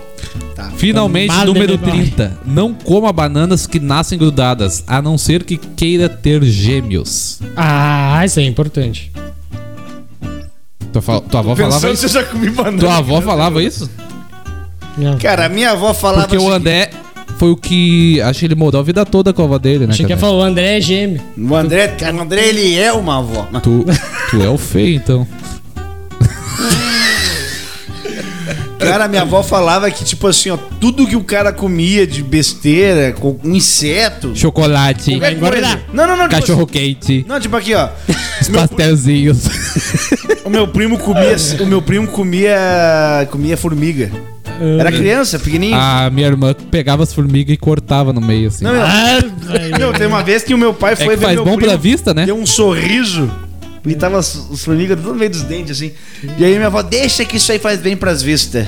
[0.55, 0.71] Tá.
[0.77, 2.03] Finalmente, Mal número de memória.
[2.17, 2.39] 30.
[2.47, 7.41] Não coma bananas que nascem grudadas, a não ser que queira ter gêmeos.
[7.57, 9.13] Ah, isso é importante.
[10.93, 12.07] Tua, fa- tua avó falava Pensando isso?
[12.07, 12.79] eu já comi banana.
[12.79, 13.91] Tua avó falava isso?
[14.97, 15.19] Não.
[15.19, 16.91] Cara, a minha avó falava Porque o André
[17.39, 18.21] foi o que.
[18.23, 19.93] Acho que ele morou a vida toda com a avó dele, né?
[19.93, 21.21] Achei que ia falar, o André é gêmeo.
[21.39, 23.47] O André, cara, o André, ele é uma avó.
[23.63, 23.85] Tu,
[24.31, 25.27] tu é o feio, então.
[28.79, 32.23] Cara, a minha avó falava que, tipo assim, ó, tudo que o cara comia de
[32.23, 34.35] besteira, com um inseto.
[34.37, 35.51] Chocolate, engordar.
[35.51, 36.29] coisa- Não, não, não.
[36.29, 37.89] Tipo cachorro assim, quente, não, tipo aqui, ó.
[38.41, 39.39] os pastelzinhos.
[40.45, 41.37] O meu primo comia.
[41.61, 42.57] o meu primo comia.
[43.31, 44.11] comia formiga.
[44.79, 45.79] Era criança, pequenininho.
[45.79, 48.65] A minha irmã pegava as formigas e cortava no meio, assim.
[48.65, 49.19] Não, meu, Ah,
[49.79, 51.57] meu, tem uma vez que o meu pai é foi que ver faz meu bom
[51.57, 52.27] primo, pra vista, né?
[52.27, 53.31] Deu um sorriso.
[53.87, 55.93] E tava as, as formigas tudo no meio dos dentes, assim.
[56.37, 58.67] E aí minha avó, deixa que isso aí faz bem pras vistas.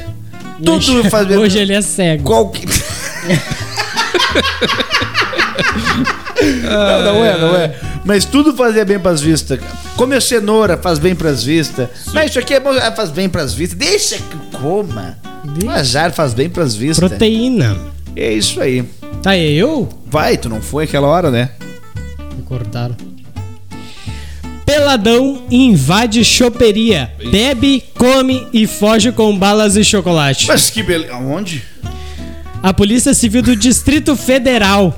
[0.65, 2.23] Tudo faz bem Hoje ele é cego.
[2.25, 2.65] Qualquer...
[6.63, 7.75] não, não é, não é.
[8.05, 9.61] Mas tudo fazia bem pras vistas.
[9.97, 11.89] Comer cenoura faz bem pras vistas.
[12.13, 13.79] Mas isso aqui é bom, ah, faz bem pras vistas.
[13.79, 15.19] Deixa que coma.
[15.65, 17.09] O azar faz bem pras vistas.
[17.09, 17.77] Proteína.
[18.15, 18.85] É isso aí.
[19.23, 19.89] Tá, e eu?
[20.07, 21.51] Vai, tu não foi aquela hora, né?
[22.37, 22.97] Me cortaram.
[24.65, 30.47] Peladão invade choperia, bebe, come e foge com balas e chocolate.
[30.47, 31.13] Mas que beleza.
[31.15, 31.65] Aonde?
[32.63, 34.95] A Polícia Civil do Distrito Federal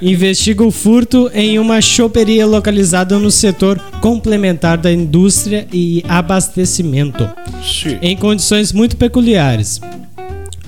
[0.00, 7.28] investiga o furto em uma choperia localizada no setor complementar da indústria e abastecimento,
[7.62, 7.98] Sim.
[8.02, 9.80] em condições muito peculiares.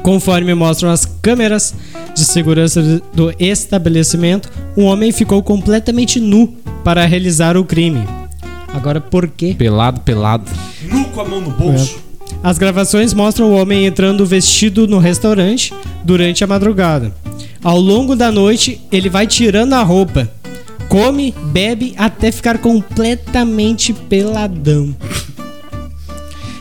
[0.02, 1.74] Conforme mostram as câmeras
[2.14, 6.54] de segurança do estabelecimento, um homem ficou completamente nu
[6.84, 8.06] para realizar o crime.
[8.68, 9.54] Agora, por quê?
[9.58, 10.44] Pelado, pelado.
[10.84, 11.98] Nu com a mão no bolso.
[12.42, 17.12] As gravações mostram o homem entrando vestido no restaurante durante a madrugada.
[17.66, 20.30] Ao longo da noite, ele vai tirando a roupa,
[20.88, 24.94] come, bebe até ficar completamente peladão.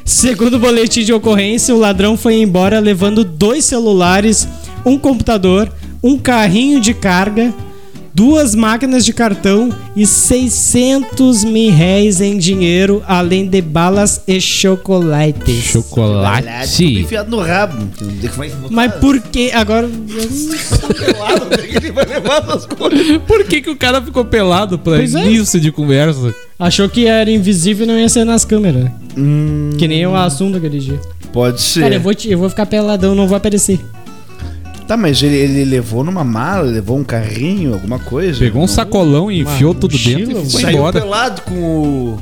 [0.04, 4.48] Segundo o boletim de ocorrência, o ladrão foi embora levando dois celulares,
[4.84, 7.54] um computador, um carrinho de carga,
[8.16, 15.72] duas máquinas de cartão e 600 mil réis em dinheiro, além de balas e chocolates.
[15.72, 16.86] Tudo Chocolate.
[17.02, 17.78] enfiado no rabo.
[18.02, 18.52] É?
[18.70, 19.88] Mas por que agora?
[19.88, 23.18] pelado, onde é que ele vai levar essas coisas?
[23.28, 25.26] Por que, que o cara ficou pelado pra Pois é.
[25.26, 26.34] início de conversa?
[26.58, 28.90] Achou que era invisível e não ia ser nas câmeras.
[29.78, 31.00] Que nem o assunto aquele dia.
[31.34, 31.82] Pode ser.
[31.82, 33.78] Cara, eu vou, te- eu vou ficar peladão, não vou aparecer.
[34.88, 38.40] Tá, mas ele, ele levou numa mala, levou um carrinho, alguma coisa?
[38.40, 41.02] Pegou um Não- sacolão e enfiou tudo mochila, dentro e foi Saiu embora.
[41.02, 42.20] pelado com o,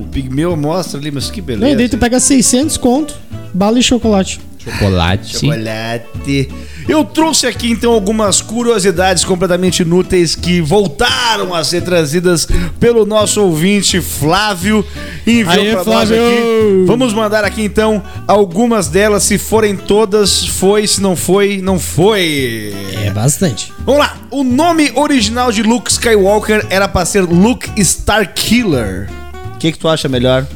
[0.00, 1.72] o pigmeu mostra ali, mas que Não, beleza.
[1.72, 3.14] e daí tu pega 600 conto,
[3.52, 4.40] bala e chocolate.
[4.58, 5.32] Chocolate.
[5.38, 6.48] Chocolate.
[6.88, 12.46] Eu trouxe aqui então algumas curiosidades completamente inúteis que voltaram a ser trazidas
[12.78, 14.86] pelo nosso ouvinte Flávio.
[15.26, 16.26] Enviou Aê, pra nós Flávio!
[16.26, 16.84] aqui.
[16.86, 19.24] Vamos mandar aqui então algumas delas.
[19.24, 20.86] Se forem todas, foi.
[20.86, 22.72] Se não foi, não foi.
[23.04, 23.72] É bastante.
[23.84, 24.16] Vamos lá.
[24.30, 29.10] O nome original de Luke Skywalker era pra ser Luke Starkiller.
[29.54, 30.46] O que, que tu acha melhor?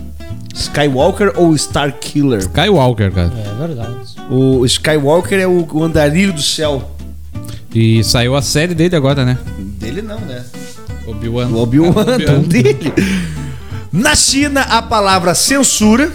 [0.55, 2.41] Skywalker ou Starkiller?
[2.41, 3.33] Skywalker, cara.
[3.35, 3.95] É verdade.
[4.31, 6.91] O Skywalker é o, o andarilho do céu.
[7.75, 9.37] E saiu a série dele agora, né?
[9.59, 10.45] Dele não, né?
[11.07, 11.49] Obi-Wan.
[11.49, 12.93] O Obi-Wan Ah, não dele.
[13.93, 16.13] Na China, a palavra censura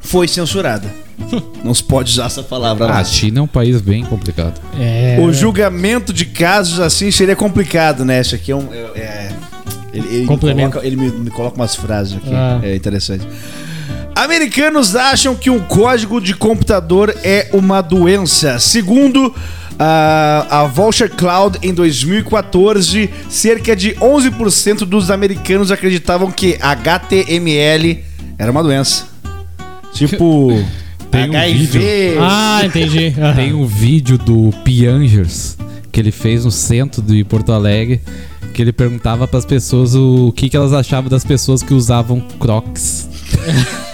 [0.00, 0.92] foi censurada.
[1.64, 2.98] Não se pode usar essa palavra Ah, lá.
[2.98, 4.60] a China é um país bem complicado.
[4.78, 5.16] É.
[5.18, 8.20] O julgamento de casos assim seria complicado, né?
[8.20, 8.68] Isso aqui é um.
[8.70, 9.32] é- é-
[9.94, 12.30] ele, ele me coloca, ele me, me coloca umas frases aqui.
[12.34, 12.60] Ah.
[12.62, 13.26] É interessante.
[14.16, 18.58] Americanos acham que um código de computador é uma doença.
[18.58, 19.34] Segundo
[19.78, 28.02] a, a Vulture Cloud, em 2014, cerca de 11% dos americanos acreditavam que HTML
[28.38, 29.06] era uma doença.
[29.92, 30.64] Tipo.
[31.10, 32.16] Tem um HIV.
[32.18, 33.14] Ah, entendi.
[33.20, 33.34] Aham.
[33.34, 35.58] Tem um vídeo do Piangers
[35.92, 38.00] que ele fez no centro de Porto Alegre
[38.54, 43.10] que ele perguntava pras pessoas o que, que elas achavam das pessoas que usavam Crocs.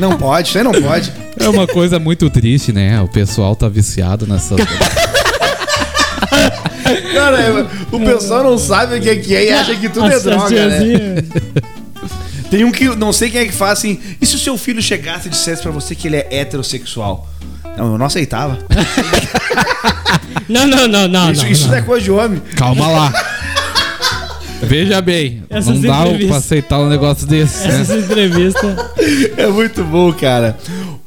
[0.00, 1.12] Não pode, isso aí não pode.
[1.38, 3.00] É uma coisa muito triste, né?
[3.02, 4.56] O pessoal tá viciado nessa.
[7.12, 10.06] Cara, é, o pessoal não sabe o que é que é e acha que tudo
[10.06, 11.22] é droga, né?
[12.50, 14.00] Tem um que não sei quem é que faz assim.
[14.20, 17.28] E se o seu filho chegasse e dissesse pra você que ele é heterossexual?
[17.76, 18.58] Não, eu não aceitava.
[20.48, 21.30] Não, não, não, não.
[21.30, 21.76] isso não, isso não.
[21.76, 22.42] é coisa de homem.
[22.56, 23.12] Calma lá.
[24.62, 27.80] Veja bem, Essas não dá pra aceitar um negócio desse, né?
[27.80, 28.76] Essas entrevistas.
[29.36, 30.56] É muito bom, cara.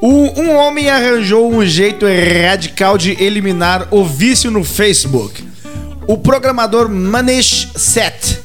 [0.02, 5.44] Um, um homem arranjou um jeito radical de eliminar o vício no Facebook.
[6.08, 8.40] O programador Manish Set.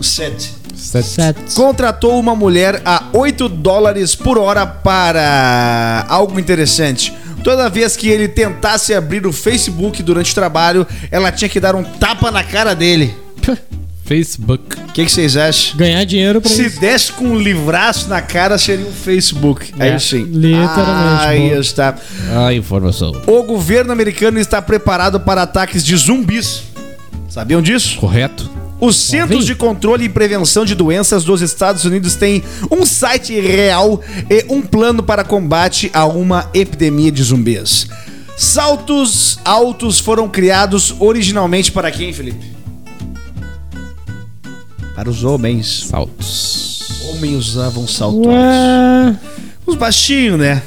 [0.00, 0.56] Set.
[0.76, 1.54] Sete.
[1.54, 7.12] contratou uma mulher a 8 dólares por hora para algo interessante.
[7.42, 11.74] Toda vez que ele tentasse abrir o Facebook durante o trabalho, ela tinha que dar
[11.74, 13.14] um tapa na cara dele.
[14.06, 14.78] Facebook.
[14.88, 15.76] O que, que vocês acham?
[15.76, 16.80] Ganhar dinheiro pra Se isso.
[16.80, 19.72] desse com um livraço na cara, seria um Facebook.
[19.78, 20.22] Aí É, sim.
[20.24, 21.60] literalmente, Aí boa.
[21.60, 21.94] está.
[22.46, 23.12] A informação.
[23.26, 26.62] O governo americano está preparado para ataques de zumbis.
[27.28, 27.98] Sabiam disso?
[27.98, 28.48] Correto?
[28.80, 34.02] Os Centros de Controle e Prevenção de Doenças dos Estados Unidos têm um site real
[34.30, 37.88] e um plano para combate a uma epidemia de zumbis.
[38.36, 42.55] Saltos altos foram criados originalmente para quem, Felipe?
[44.96, 45.84] Para os homens.
[45.88, 47.02] Saltos.
[47.10, 48.32] Homens usavam saltos altos.
[48.32, 49.16] Ué.
[49.66, 50.62] Os baixinhos, né?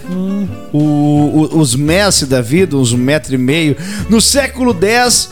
[0.74, 3.76] O- o- os Messi da vida, uns um metro e meio.
[4.10, 5.30] No século X,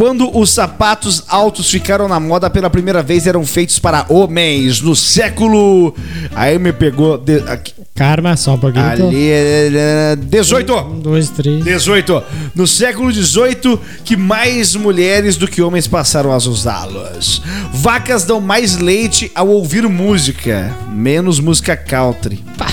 [0.00, 4.80] quando os sapatos altos ficaram na moda pela primeira vez, eram feitos para homens.
[4.80, 5.94] No século.
[6.34, 7.18] Aí me pegou.
[7.18, 8.90] de- aqui- Karma, só um pouquinho.
[8.94, 9.08] então.
[9.08, 10.74] Ali é 18.
[10.74, 11.62] Um, dois, três.
[11.62, 12.22] 18.
[12.54, 17.42] No século XVIII, que mais mulheres do que homens passaram a usá-los.
[17.70, 22.42] Vacas dão mais leite ao ouvir música, menos música country.
[22.56, 22.72] Pá.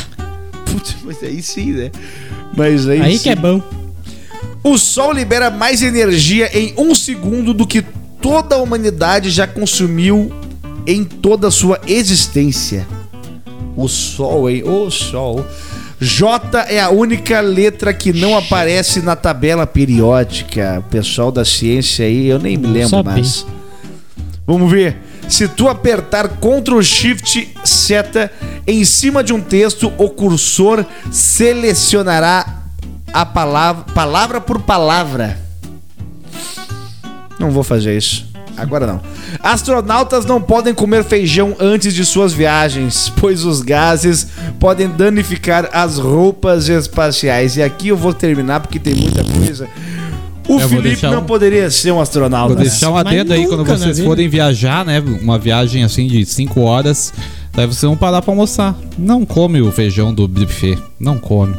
[0.72, 1.92] Putz, mas aí sim, né?
[2.56, 3.24] Mas aí, Aí sim.
[3.24, 3.62] que é bom.
[4.68, 7.82] O Sol libera mais energia em um segundo do que
[8.22, 10.30] toda a humanidade já consumiu
[10.86, 12.86] em toda a sua existência.
[13.78, 14.64] O Sol, hein?
[14.66, 15.46] O Sol.
[16.02, 20.84] J é a única letra que não aparece na tabela periódica.
[20.86, 23.46] O pessoal da ciência aí, eu nem me lembro mais.
[24.46, 24.98] Vamos ver.
[25.30, 28.30] Se tu apertar Ctrl Shift seta
[28.68, 32.67] em cima de um texto, o cursor selecionará
[33.14, 35.40] a palavra, palavra por palavra.
[37.40, 38.26] Não vou fazer isso.
[38.56, 39.00] Agora não.
[39.44, 44.28] Astronautas não podem comer feijão antes de suas viagens, pois os gases
[44.60, 47.56] podem danificar as roupas espaciais.
[47.56, 49.68] E aqui eu vou terminar porque tem muita coisa.
[50.48, 52.56] O Eu Felipe não um- poderia ser um astronauta.
[52.56, 54.08] Vou deixar um adendo aí quando vocês vida.
[54.10, 55.00] forem viajar, né?
[55.22, 57.14] Uma viagem assim de 5 horas.
[57.54, 58.74] Daí vocês vão parar pra almoçar.
[58.98, 60.80] Não come o feijão do buffet.
[61.00, 61.54] Não come.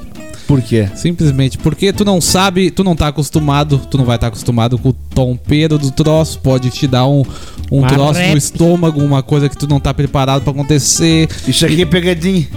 [0.48, 0.88] Por quê?
[0.94, 4.88] Simplesmente porque tu não sabe, tu não tá acostumado, tu não vai estar acostumado com
[4.88, 7.22] o tompeiro do troço, pode te dar um,
[7.70, 8.30] um Uma troço rep.
[8.30, 11.28] no estômago, uma coisa que tu não tá preparado pra acontecer.
[11.46, 12.48] Isso aqui é pegadinha.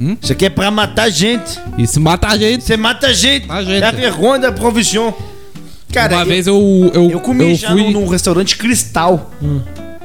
[0.00, 0.16] Hum?
[0.22, 1.60] Isso aqui é pra matar gente.
[1.88, 2.62] Se mata a gente.
[2.62, 3.48] Você mata gente.
[3.48, 3.82] Mata gente.
[3.82, 5.12] É a vergonha da profissão.
[5.92, 9.28] Cara, uma eu, vez eu eu, eu comi eu já fui num, num restaurante Cristal.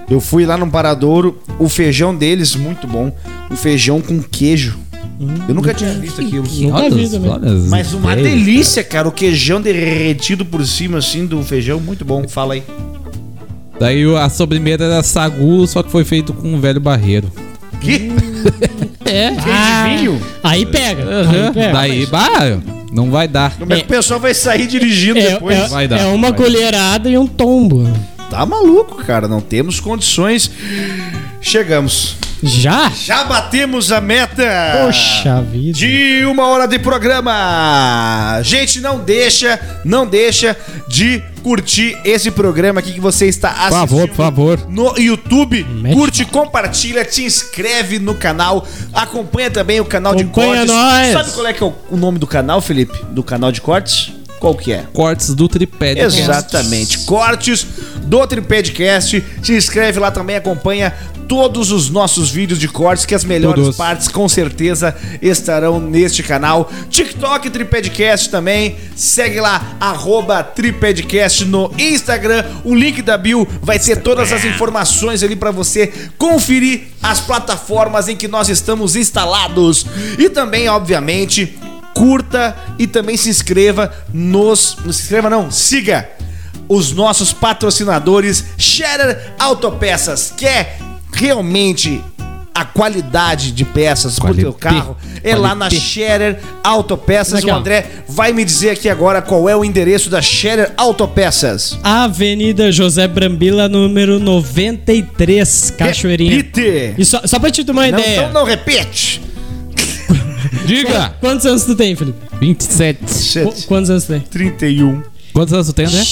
[0.10, 1.39] Eu fui lá no Paradouro.
[1.60, 3.16] O feijão deles, muito bom.
[3.52, 4.80] O feijão com queijo.
[5.47, 6.43] Eu nunca tinha visto aquilo.
[7.70, 8.30] Mas uma ideias.
[8.38, 9.07] delícia, cara.
[9.07, 11.80] O queijão derretido por cima, assim, do feijão.
[11.80, 12.28] Muito bom.
[12.28, 12.63] Fala aí.
[13.80, 17.32] Daí a sobremesa era sagu, só que foi feito com um velho barreiro.
[17.82, 18.11] Que?
[19.05, 19.30] É.
[19.30, 20.20] de vinho?
[20.43, 21.03] Aí pega.
[21.03, 21.45] Aham.
[21.47, 21.74] Aí pega.
[21.74, 22.57] Daí, bah,
[22.91, 23.55] não vai dar.
[23.55, 25.55] Como é que o pessoal vai sair dirigindo É, depois?
[25.55, 27.88] é- Vai dar, é uma vai colherada e um tombo.
[28.30, 29.28] Tá maluco, cara.
[29.28, 30.50] Não temos condições.
[31.42, 32.16] Chegamos.
[32.44, 32.90] Já?
[32.90, 34.44] Já batemos a meta.
[34.86, 35.78] Poxa vida.
[35.80, 38.40] De uma hora de programa.
[38.44, 40.56] Gente, não deixa, não deixa
[40.88, 43.80] de curtir esse programa aqui que você está Por assistindo.
[43.88, 44.60] favor, por favor.
[44.70, 50.66] No YouTube, Mete curte, compartilha, te inscreve no canal, acompanha também o canal de Acompanha
[50.68, 50.76] cortes.
[50.76, 51.14] nós.
[51.14, 52.98] Sabe qual é que é o nome do canal, Felipe?
[53.12, 54.12] Do canal de cortes?
[54.46, 54.86] Qual que é?
[54.93, 55.96] Cortes do tripé.
[55.96, 57.00] de Exatamente.
[57.00, 57.66] Cortes
[58.04, 59.26] do Tripedcast.
[59.41, 60.93] Se inscreve lá também, acompanha
[61.28, 63.76] todos os nossos vídeos de cortes, que as melhores Todos.
[63.76, 66.72] partes com certeza estarão neste canal.
[66.91, 68.76] TikTok Tripedcast também.
[68.96, 72.46] Segue lá, arroba Tripedcast no Instagram.
[72.64, 78.08] O link da Bill vai ter todas as informações ali para você conferir as plataformas
[78.08, 79.88] em que nós estamos instalados.
[80.20, 81.58] E também, obviamente,
[81.96, 84.78] curta e também se inscreva nos.
[84.86, 86.08] Não se inscreva, não, siga
[86.68, 90.78] os nossos patrocinadores Scherer Autopeças, que é
[91.14, 92.02] realmente
[92.54, 94.60] a qualidade de peças pro teu Qualité.
[94.60, 94.98] carro.
[95.24, 95.70] É lá na.
[95.70, 97.43] Scherer Autopeças.
[97.43, 97.52] O.
[97.52, 101.78] André vai me dizer aqui agora qual é o endereço da Scherer Autopeças.
[101.84, 106.36] Avenida José Brambila, número 93, Cachoeirinha.
[106.38, 106.96] Repite.
[106.98, 108.22] E só, só pra te ter uma Não, ideia.
[108.22, 109.22] então não repete.
[110.66, 111.14] Diga!
[111.20, 112.18] Quantos anos tu tem, Felipe?
[112.39, 112.99] 27.
[113.03, 113.68] Qu- Sete.
[113.68, 114.20] Quantos anos tu tem?
[114.22, 115.01] 31.
[115.34, 116.06] Quantos anos tu tem, né?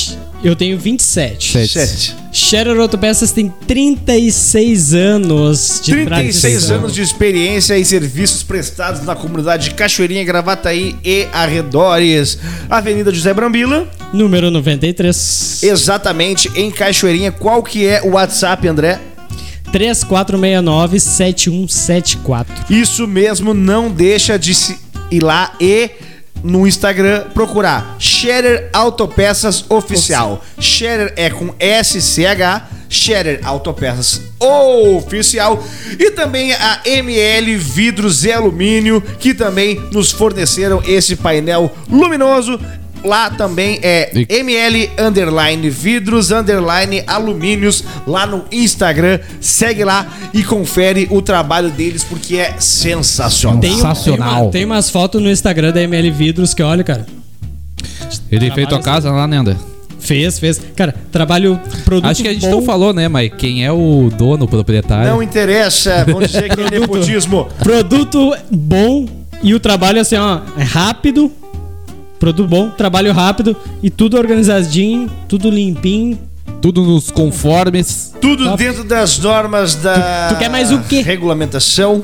[0.43, 1.51] Eu tenho 27.
[1.53, 1.71] Sete.
[1.73, 2.15] Sete.
[2.33, 6.75] Scherer Autopeças tem 36 anos de 36 tradição.
[6.77, 12.37] anos de experiência e serviços prestados na comunidade de Cachoeirinha, Gravataí e arredores.
[12.69, 15.63] Avenida José Brambila, Número 93.
[15.63, 17.31] exatamente em Cachoeirinha.
[17.31, 18.99] Qual que é o WhatsApp, André?
[19.73, 22.45] 3469-7174.
[22.69, 24.53] Isso mesmo, não deixa de
[25.11, 25.89] ir lá e
[26.43, 30.43] no Instagram procurar Scherer Autopeças Oficial.
[30.59, 35.63] Scherer é com SCH, Scherer Autopeças Oficial
[35.97, 42.59] e também a ML Vidros e Alumínio que também nos forneceram esse painel luminoso.
[43.03, 49.19] Lá também é E- ML underline vidros underline alumínios lá no Instagram.
[49.41, 53.59] Segue lá e confere o trabalho deles porque é sensacional.
[53.59, 54.43] Tem, um- tem, Sensacional.
[54.43, 57.05] uma- tem umas fotos no Instagram da ML Vidros que olha, cara.
[58.31, 59.55] Ele fez tua casa lá, né, André?
[59.99, 60.59] Fez, fez.
[60.75, 62.51] Cara, trabalho produto Acho que a gente bom.
[62.51, 65.09] não falou, né, mas quem é o dono, o proprietário?
[65.11, 67.47] Não interessa, vamos dizer que é nepotismo.
[67.63, 69.07] Produto bom
[69.41, 71.31] e o trabalho assim, ó, é rápido.
[72.19, 76.19] Produto bom, trabalho rápido e tudo organizadinho, tudo limpinho.
[76.61, 78.13] Tudo nos conformes.
[78.21, 78.55] Tudo Tá.
[78.55, 81.01] dentro das normas da Tu- tu quer mais o quê?
[81.01, 82.03] regulamentação.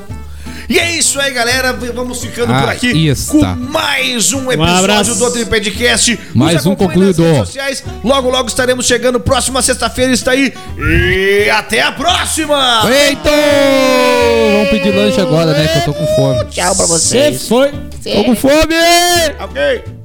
[0.68, 1.72] E é isso aí, galera.
[1.94, 3.56] Vamos ficando Ah, por aqui isso, com tá.
[3.56, 5.14] mais um episódio abraço.
[5.16, 6.12] do Tripedcast.
[6.12, 7.82] Nos Mais um sociais.
[8.04, 9.18] Logo, logo estaremos chegando.
[9.18, 10.52] Próxima sexta-feira está aí.
[10.78, 12.82] E até a próxima!
[12.90, 13.30] Eita!
[14.52, 15.66] Vamos pedir lanche agora, né?
[15.68, 16.44] Que eu tô com fome.
[16.50, 17.48] Tchau pra Você vocês.
[17.48, 17.70] foi.
[18.04, 18.74] Tô com fome!
[19.40, 19.99] Ok.